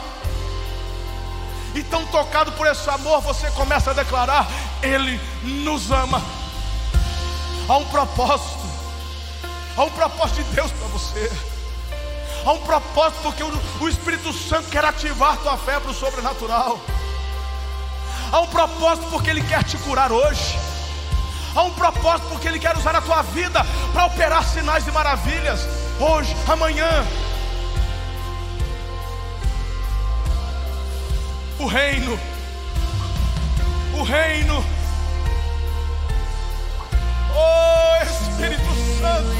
E 1.78 1.84
tão 1.84 2.06
tocado 2.08 2.52
por 2.54 2.66
esse 2.68 2.90
amor, 2.90 3.22
você 3.22 3.50
começa 3.52 3.92
a 3.92 3.94
declarar: 3.94 4.48
Ele 4.82 5.20
nos 5.44 5.92
ama. 5.92 6.22
Há 7.70 7.78
um 7.78 7.86
propósito 7.86 8.68
Há 9.78 9.84
um 9.84 9.92
propósito 9.92 10.44
de 10.44 10.56
Deus 10.56 10.72
para 10.72 10.88
você. 10.88 11.32
Há 12.44 12.52
um 12.52 12.58
propósito 12.62 13.22
porque 13.22 13.44
o 13.44 13.88
Espírito 13.88 14.34
Santo 14.34 14.70
quer 14.72 14.84
ativar 14.84 15.38
tua 15.38 15.56
fé 15.56 15.80
para 15.80 15.92
o 15.92 15.94
sobrenatural. 15.94 16.80
Há 18.32 18.40
um 18.40 18.48
propósito 18.48 19.08
porque 19.12 19.30
Ele 19.30 19.44
quer 19.44 19.64
te 19.64 19.78
curar 19.78 20.12
hoje. 20.12 20.58
Há 21.56 21.62
um 21.62 21.72
propósito 21.74 22.28
porque 22.30 22.48
Ele 22.48 22.58
quer 22.58 22.76
usar 22.76 22.96
a 22.96 23.02
tua 23.02 23.22
vida 23.22 23.64
para 23.94 24.06
operar 24.06 24.44
sinais 24.44 24.88
e 24.88 24.92
maravilhas. 24.92 25.62
Hoje, 26.00 26.36
amanhã. 26.48 27.06
O 31.60 31.66
reino. 31.66 32.20
O 33.96 34.04
reino. 34.04 34.64
Oh 37.34 38.04
Espírito 38.04 39.00
Santo. 39.00 39.38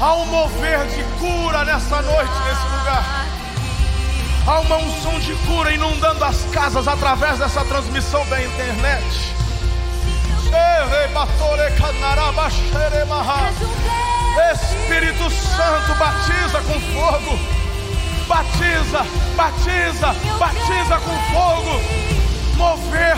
Há 0.00 0.14
um 0.14 0.26
mover 0.26 0.86
de 0.86 1.02
cura 1.18 1.64
nessa 1.64 2.00
noite, 2.00 2.32
nesse 2.46 2.78
lugar. 2.78 3.26
Há 4.46 4.60
uma 4.60 4.76
unção 4.76 5.20
de 5.20 5.34
cura 5.46 5.72
inundando 5.72 6.24
as 6.24 6.42
casas 6.52 6.88
através 6.88 7.38
dessa 7.38 7.62
transmissão 7.66 8.24
da 8.28 8.42
internet. 8.42 9.34
Espírito 14.52 15.30
Santo, 15.30 15.94
batiza 15.98 16.60
com 16.62 16.80
fogo. 16.94 17.57
Batiza, 18.28 19.06
batiza, 19.36 20.14
batiza 20.38 20.98
com 21.00 21.18
fogo. 21.32 21.80
Mover 22.56 23.16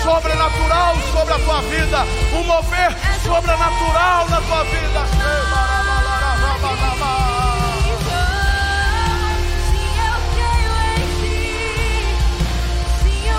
sobrenatural 0.00 0.94
sobre 1.12 1.34
a 1.34 1.38
tua 1.40 1.60
vida. 1.62 2.06
Um 2.32 2.44
mover 2.44 2.96
sobrenatural 3.24 4.28
na 4.28 4.40
tua 4.40 4.64
vida. 4.64 5.02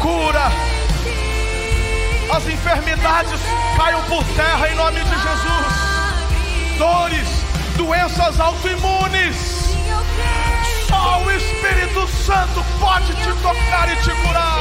Cura. 0.02 0.52
As 2.36 2.48
enfermidades 2.48 3.40
caiam 3.78 4.04
por 4.04 4.26
terra 4.36 4.70
em 4.70 4.76
nome 4.76 5.00
de 5.00 5.10
Jesus. 5.10 6.78
Dores, 6.78 7.30
doenças 7.78 8.40
autoimunes. 8.42 9.63
Só 11.04 11.22
o 11.22 11.32
Espírito 11.32 12.08
Santo 12.08 12.64
pode 12.80 13.14
te 13.14 13.34
tocar 13.42 13.92
e 13.92 13.96
te 13.98 14.10
curar. 14.22 14.58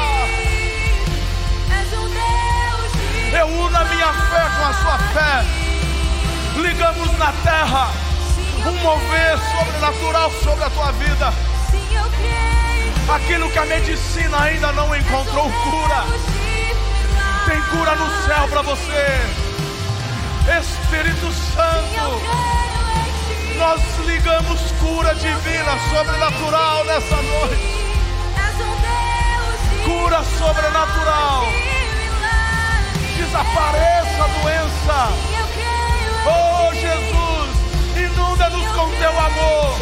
Eu 3.38 3.46
uno 3.46 3.76
a 3.76 3.84
minha 3.84 4.12
fé 4.12 4.50
com 4.58 4.64
a 4.66 4.74
sua 4.74 4.98
fé. 5.14 5.44
Ligamos 6.56 7.16
na 7.16 7.32
terra 7.44 7.90
um 8.66 8.72
mover 8.72 9.38
sobrenatural 9.38 10.32
sobre 10.42 10.64
a 10.64 10.70
tua 10.70 10.90
vida. 10.90 11.32
Aquilo 13.14 13.48
que 13.48 13.58
a 13.60 13.64
medicina 13.64 14.42
ainda 14.42 14.72
não 14.72 14.96
encontrou 14.96 15.48
cura. 15.48 16.04
Tem 17.46 17.62
cura 17.70 17.94
no 17.94 18.26
céu 18.26 18.48
para 18.48 18.62
você. 18.62 19.20
Espírito 20.58 21.32
Santo, 21.54 22.71
nós 23.62 23.80
ligamos 24.04 24.60
cura 24.80 25.14
divina, 25.14 25.78
sobrenatural 25.88 26.84
nessa 26.84 27.14
noite. 27.14 27.62
Cura 29.84 30.24
sobrenatural. 30.24 31.46
Desapareça 33.16 34.24
a 34.24 34.26
doença. 34.26 35.12
Oh 36.26 36.74
Jesus, 36.74 37.50
inunda-nos 38.04 38.66
com 38.72 38.90
teu 38.96 39.20
amor. 39.20 39.78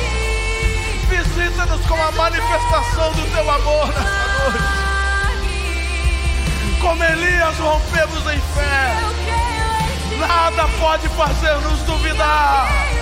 Visita-nos 1.09 1.87
com 1.87 1.95
a 1.95 2.13
manifestação 2.13 3.13
do 3.13 3.33
teu 3.33 3.51
amor 3.51 3.89
nessa 3.89 4.29
noite. 4.43 4.81
Como 6.83 7.03
Elias 7.03 7.59
rompemos 7.59 8.27
em 8.27 8.41
fé. 8.41 9.01
Nada 10.19 10.69
pode 10.79 11.09
fazer-nos 11.09 11.81
duvidar. 11.85 13.00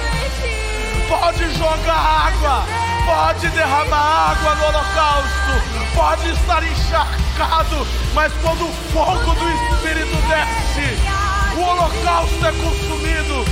Pode 1.09 1.55
jogar 1.55 2.27
água, 2.27 2.67
pode 3.07 3.49
derramar 3.49 4.33
água 4.33 4.55
no 4.57 4.65
holocausto, 4.67 5.95
pode 5.95 6.31
estar 6.31 6.63
encharcado, 6.63 7.87
mas 8.13 8.31
quando 8.43 8.69
o 8.69 8.73
fogo 8.93 9.35
do 9.35 9.49
Espírito 9.49 10.17
desce, 10.29 10.99
o 11.57 11.63
holocausto 11.63 12.47
é 12.47 12.53
consumido. 12.53 13.45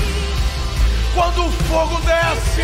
Quando 1.15 1.47
o 1.47 1.51
fogo 1.51 1.99
desce, 2.03 2.63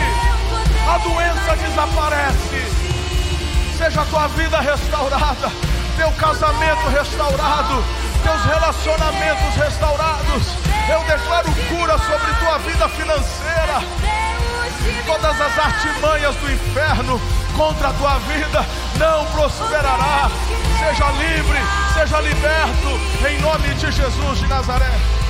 a 0.86 0.98
doença 0.98 1.56
desaparece. 1.56 2.72
Seja 3.78 4.02
a 4.02 4.04
tua 4.04 4.28
vida 4.28 4.60
restaurada, 4.60 5.50
teu 5.96 6.12
casamento 6.12 6.88
restaurado, 6.90 7.82
teus 8.22 8.44
relacionamentos 8.44 9.54
restaurados. 9.56 10.42
Eu 10.90 11.00
declaro 11.04 11.48
cura 11.70 11.98
sobre 11.98 12.34
tua 12.34 12.58
vida 12.58 12.88
financeira. 12.90 14.01
Todas 15.06 15.40
as 15.40 15.58
artimanhas 15.58 16.34
do 16.36 16.52
inferno 16.52 17.20
contra 17.56 17.88
a 17.88 17.92
tua 17.92 18.18
vida 18.18 18.66
não 18.98 19.24
prosperará. 19.26 20.30
Seja 20.78 21.10
livre, 21.12 21.58
seja 21.94 22.20
liberto, 22.20 23.28
em 23.28 23.40
nome 23.40 23.74
de 23.74 23.90
Jesus 23.90 24.38
de 24.38 24.46
Nazaré. 24.48 25.21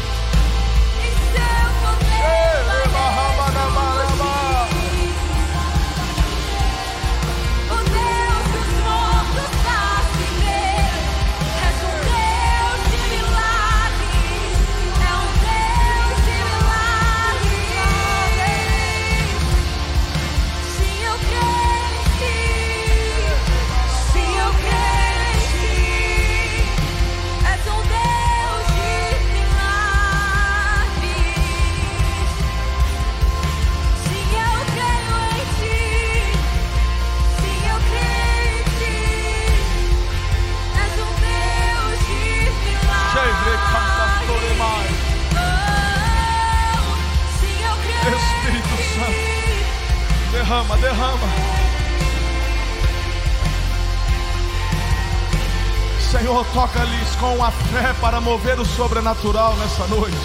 Mover 58.22 58.58
o 58.58 58.64
sobrenatural 58.64 59.54
nessa 59.56 59.86
noite. 59.88 60.16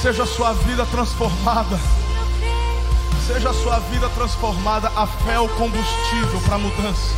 Seja 0.00 0.22
a 0.22 0.26
sua 0.26 0.52
vida 0.52 0.84
transformada. 0.86 1.78
Seja 3.26 3.50
a 3.50 3.54
sua 3.54 3.78
vida 3.80 4.08
transformada. 4.10 4.90
A 4.96 5.06
fé 5.06 5.34
é 5.34 5.40
o 5.40 5.48
combustível 5.50 6.40
para 6.44 6.56
a 6.56 6.58
mudança. 6.58 7.14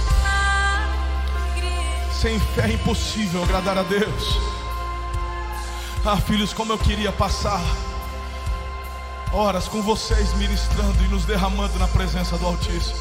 Sem 2.21 2.39
fé 2.39 2.69
é 2.69 2.73
impossível 2.75 3.43
agradar 3.43 3.79
a 3.79 3.83
Deus. 3.83 4.39
Ah, 6.05 6.17
filhos, 6.17 6.53
como 6.53 6.73
eu 6.73 6.79
queria 6.79 7.13
passar 7.13 7.61
horas 9.33 9.67
com 9.67 9.81
vocês 9.81 10.35
ministrando 10.35 11.03
e 11.05 11.09
nos 11.09 11.25
derramando 11.25 11.79
na 11.79 11.89
presença 11.89 12.37
do 12.37 12.47
Altíssimo. 12.47 12.99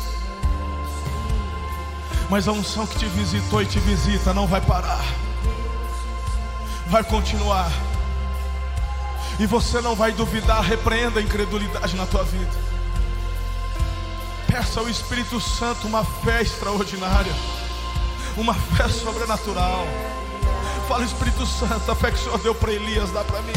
Mas 2.30 2.48
a 2.48 2.54
unção 2.54 2.88
que 2.88 2.98
te 2.98 3.06
visitou 3.08 3.62
e 3.62 3.66
te 3.66 3.80
visita 3.80 4.34
não 4.34 4.48
vai 4.48 4.62
parar, 4.62 5.04
vai 6.92 7.04
continuar. 7.06 7.72
E 9.40 9.48
você 9.48 9.80
não 9.80 9.96
vai 9.96 10.12
duvidar, 10.12 10.62
repreenda 10.62 11.22
a 11.22 11.24
incredulidade 11.24 11.96
na 11.96 12.06
tua 12.06 12.24
vida. 12.26 12.52
Peça 14.46 14.82
ao 14.82 14.90
Espírito 14.90 15.40
Santo 15.40 15.88
uma 15.88 16.04
fé 16.04 16.42
extraordinária, 16.42 17.32
uma 18.36 18.54
fé 18.54 18.90
sobrenatural. 18.90 19.88
Fala, 20.90 21.06
Espírito 21.06 21.46
Santo, 21.46 21.90
a 21.90 21.96
fé 21.96 22.12
que 22.12 22.20
o 22.20 22.24
Senhor 22.24 22.40
deu 22.40 22.54
para 22.54 22.74
Elias, 22.74 23.10
dá 23.12 23.24
para 23.24 23.42
mim. 23.42 23.54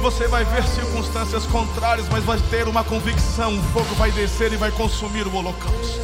Você 0.00 0.26
vai 0.28 0.44
ver 0.46 0.64
circunstâncias 0.64 1.44
contrárias, 1.44 2.08
mas 2.08 2.24
vai 2.24 2.38
ter 2.48 2.66
uma 2.66 2.82
convicção: 2.82 3.54
o 3.54 3.62
fogo 3.64 3.94
vai 3.96 4.10
descer 4.12 4.50
e 4.54 4.56
vai 4.56 4.70
consumir 4.70 5.26
o 5.26 5.36
holocausto. 5.36 6.00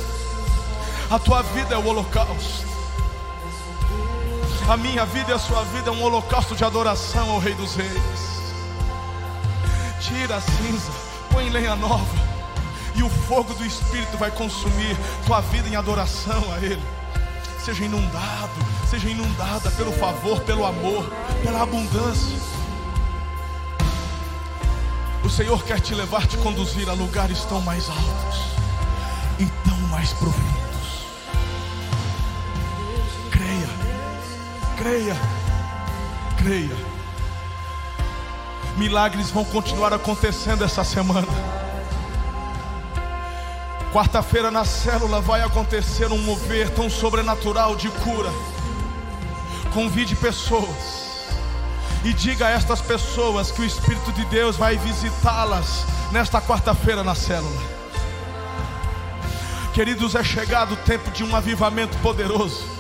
A 1.11 1.18
tua 1.18 1.40
vida 1.40 1.74
é 1.74 1.78
o 1.78 1.86
holocausto. 1.86 2.74
A 4.67 4.79
minha 4.79 5.05
vida 5.05 5.31
e 5.31 5.35
a 5.35 5.39
sua 5.39 5.62
vida 5.65 5.91
é 5.91 5.93
um 5.93 6.03
holocausto 6.03 6.57
de 6.57 6.65
adoração 6.65 7.31
ao 7.31 7.39
Rei 7.39 7.55
dos 7.55 7.75
Reis. 7.75 7.91
Tira 10.01 10.37
a 10.37 10.41
cinza, 10.41 10.91
põe 11.31 11.51
lenha 11.51 11.77
nova, 11.77 12.17
e 12.95 13.03
o 13.03 13.11
fogo 13.11 13.53
do 13.53 13.65
Espírito 13.65 14.17
vai 14.17 14.31
consumir 14.31 14.97
tua 15.27 15.43
vida 15.43 15.69
em 15.69 15.77
adoração 15.77 16.43
a 16.55 16.65
Ele. 16.65 16.83
Seja 17.62 17.85
inundado, 17.85 18.53
seja 18.89 19.07
inundada 19.09 19.71
pelo 19.73 19.93
favor, 19.93 20.41
pelo 20.41 20.65
amor, 20.65 21.05
pela 21.43 21.62
abundância. 21.62 22.39
O 25.23 25.29
Senhor 25.29 25.62
quer 25.65 25.81
te 25.81 25.95
levar, 25.95 26.27
te 26.27 26.39
conduzir 26.39 26.89
a 26.89 26.95
lugares 26.95 27.45
tão 27.45 27.61
mais 27.61 27.89
altos 27.91 28.39
e 29.39 29.45
tão 29.69 29.79
mais 29.89 30.11
profundos. 30.15 30.74
Creia, 34.85 35.16
creia. 36.37 36.76
Milagres 38.76 39.30
vão 39.30 39.43
continuar 39.43 39.95
acontecendo 39.95 40.62
essa 40.62 40.85
semana. 40.85 41.26
Quarta-feira 43.95 44.51
na 44.51 44.62
célula 44.66 45.22
vai 45.22 45.41
acontecer 45.41 46.12
um 46.12 46.18
mover 46.18 46.68
tão 46.68 46.91
sobrenatural 46.91 47.74
de 47.76 47.89
cura. 47.89 48.28
Convide 49.72 50.14
pessoas 50.16 51.14
e 52.05 52.12
diga 52.12 52.49
a 52.49 52.51
estas 52.51 52.82
pessoas 52.82 53.51
que 53.51 53.62
o 53.62 53.64
Espírito 53.64 54.12
de 54.12 54.26
Deus 54.26 54.57
vai 54.57 54.76
visitá-las 54.76 55.87
nesta 56.12 56.43
quarta-feira 56.43 57.03
na 57.03 57.14
célula. 57.14 57.62
Queridos, 59.72 60.14
é 60.14 60.22
chegado 60.22 60.74
o 60.74 60.76
tempo 60.76 61.11
de 61.11 61.24
um 61.24 61.35
avivamento 61.35 61.97
poderoso, 61.99 62.74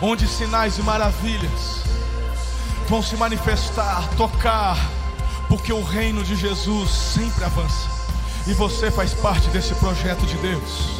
onde 0.00 0.26
sinais 0.26 0.78
e 0.78 0.82
maravilhas 0.82 1.82
vão 2.88 3.02
se 3.02 3.16
manifestar, 3.16 4.08
tocar, 4.16 4.78
porque 5.48 5.72
o 5.72 5.82
reino 5.82 6.22
de 6.22 6.34
Jesus 6.34 6.90
sempre 6.90 7.44
avança, 7.44 7.88
e 8.46 8.54
você 8.54 8.90
faz 8.90 9.12
parte 9.14 9.48
desse 9.48 9.74
projeto 9.74 10.24
de 10.24 10.36
Deus. 10.38 10.98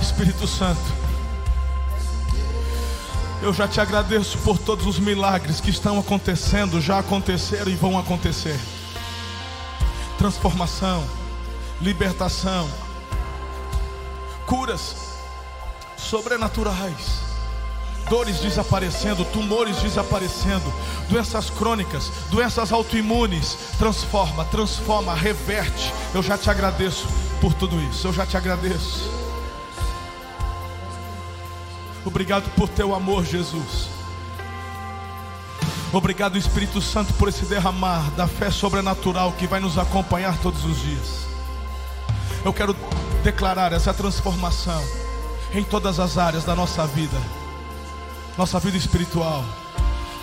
Espírito 0.00 0.46
Santo, 0.46 1.02
eu 3.42 3.52
já 3.52 3.66
te 3.66 3.80
agradeço 3.80 4.38
por 4.38 4.56
todos 4.56 4.86
os 4.86 5.00
milagres 5.00 5.60
que 5.60 5.70
estão 5.70 5.98
acontecendo, 5.98 6.80
já 6.80 7.00
aconteceram 7.00 7.72
e 7.72 7.74
vão 7.74 7.98
acontecer. 7.98 8.58
Transformação, 10.16 11.02
libertação, 11.82 12.70
curas 14.46 14.94
sobrenaturais, 15.96 17.20
dores 18.08 18.38
desaparecendo, 18.38 19.24
tumores 19.26 19.76
desaparecendo, 19.78 20.72
doenças 21.08 21.50
crônicas, 21.50 22.10
doenças 22.30 22.72
autoimunes. 22.72 23.56
Transforma, 23.78 24.44
transforma, 24.44 25.14
reverte. 25.14 25.92
Eu 26.14 26.22
já 26.22 26.38
te 26.38 26.48
agradeço 26.48 27.08
por 27.40 27.52
tudo 27.54 27.80
isso. 27.80 28.06
Eu 28.06 28.12
já 28.12 28.24
te 28.24 28.36
agradeço. 28.36 29.10
Obrigado 32.04 32.48
por 32.54 32.68
teu 32.68 32.94
amor, 32.94 33.24
Jesus. 33.24 33.88
Obrigado, 35.92 36.38
Espírito 36.38 36.80
Santo, 36.80 37.12
por 37.14 37.28
esse 37.28 37.44
derramar 37.44 38.10
da 38.12 38.26
fé 38.26 38.50
sobrenatural 38.50 39.32
que 39.32 39.46
vai 39.46 39.60
nos 39.60 39.78
acompanhar 39.78 40.38
todos 40.38 40.64
os 40.64 40.80
dias. 40.80 41.31
Eu 42.44 42.52
quero 42.52 42.74
declarar 43.22 43.72
essa 43.72 43.94
transformação 43.94 44.82
em 45.54 45.62
todas 45.62 46.00
as 46.00 46.18
áreas 46.18 46.44
da 46.44 46.56
nossa 46.56 46.86
vida, 46.86 47.16
nossa 48.36 48.58
vida 48.58 48.76
espiritual, 48.76 49.44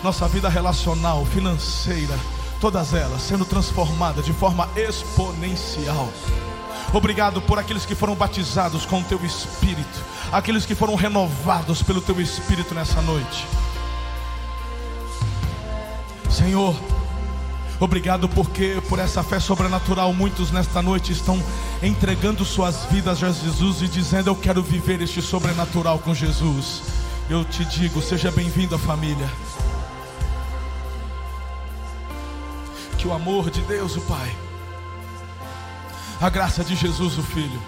nossa 0.02 0.28
vida 0.28 0.48
relacional, 0.48 1.24
financeira, 1.24 2.18
todas 2.60 2.92
elas 2.92 3.22
sendo 3.22 3.44
transformadas 3.44 4.24
de 4.24 4.32
forma 4.32 4.68
exponencial. 4.76 6.08
Obrigado 6.92 7.40
por 7.40 7.58
aqueles 7.58 7.86
que 7.86 7.94
foram 7.94 8.14
batizados 8.14 8.84
com 8.84 9.00
o 9.00 9.04
teu 9.04 9.24
Espírito, 9.24 10.04
aqueles 10.30 10.66
que 10.66 10.74
foram 10.74 10.96
renovados 10.96 11.82
pelo 11.82 12.02
teu 12.02 12.20
Espírito 12.20 12.74
nessa 12.74 13.00
noite. 13.00 13.46
Senhor, 16.28 16.74
obrigado 17.80 18.28
porque 18.28 18.80
por 18.88 18.98
essa 18.98 19.22
fé 19.22 19.40
sobrenatural 19.40 20.12
muitos 20.12 20.52
nesta 20.52 20.80
noite 20.80 21.12
estão 21.12 21.42
entregando 21.82 22.44
suas 22.44 22.84
vidas 22.84 23.22
a 23.24 23.32
Jesus 23.32 23.82
e 23.82 23.88
dizendo: 23.88 24.30
Eu 24.30 24.36
quero 24.36 24.62
viver 24.62 25.00
este 25.00 25.20
sobrenatural 25.20 25.98
com 25.98 26.14
Jesus. 26.14 26.82
Eu 27.28 27.44
te 27.44 27.64
digo, 27.64 28.00
seja 28.02 28.30
bem-vindo 28.30 28.74
à 28.74 28.78
família. 28.78 29.28
Que 32.98 33.08
o 33.08 33.12
amor 33.12 33.50
de 33.50 33.62
Deus, 33.62 33.96
o 33.96 34.00
Pai 34.02 34.36
a 36.20 36.28
graça 36.28 36.62
de 36.62 36.76
Jesus, 36.76 37.16
o 37.16 37.22
Filho, 37.22 37.60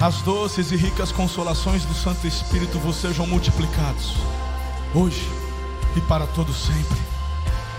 as 0.00 0.22
doces 0.22 0.72
e 0.72 0.76
ricas 0.76 1.12
consolações 1.12 1.84
do 1.84 1.92
Santo 1.92 2.26
Espírito 2.26 2.78
vos 2.78 2.96
sejam 2.96 3.26
multiplicados, 3.26 4.14
hoje 4.94 5.28
e 5.94 6.00
para 6.00 6.26
todo 6.26 6.54
sempre. 6.54 6.98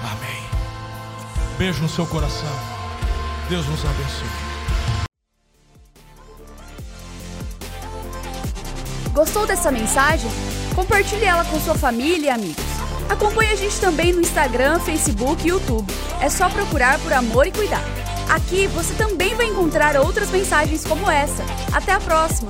Amém. 0.04 0.45
Beijo 1.58 1.82
no 1.82 1.88
seu 1.88 2.06
coração. 2.06 2.50
Deus 3.50 3.66
nos 3.68 3.80
abençoe. 3.86 4.28
Gostou 9.14 9.48
dessa 9.48 9.72
mensagem? 9.72 10.30
Compartilhe 10.76 11.24
ela 11.24 11.46
com 11.46 11.58
sua 11.62 11.76
família 11.76 12.28
e 12.28 12.30
amigos. 12.30 12.66
Acompanhe 13.10 13.54
a 13.54 13.56
gente 13.56 13.80
também 13.80 14.12
no 14.12 14.20
Instagram, 14.20 14.80
Facebook 14.82 15.46
e 15.46 15.50
YouTube. 15.52 15.90
É 16.20 16.30
só 16.30 16.50
procurar 16.50 17.00
por 17.00 17.14
Amor 17.14 17.48
e 17.48 17.52
Cuidado. 17.52 17.86
Aqui 18.30 18.68
você 18.68 18.94
também 18.96 19.34
vai 19.36 19.46
encontrar 19.46 19.96
outras 19.96 20.30
mensagens 20.32 20.84
como 20.84 21.10
essa. 21.10 21.44
Até 21.72 21.94
a 21.94 22.02
próxima! 22.02 22.50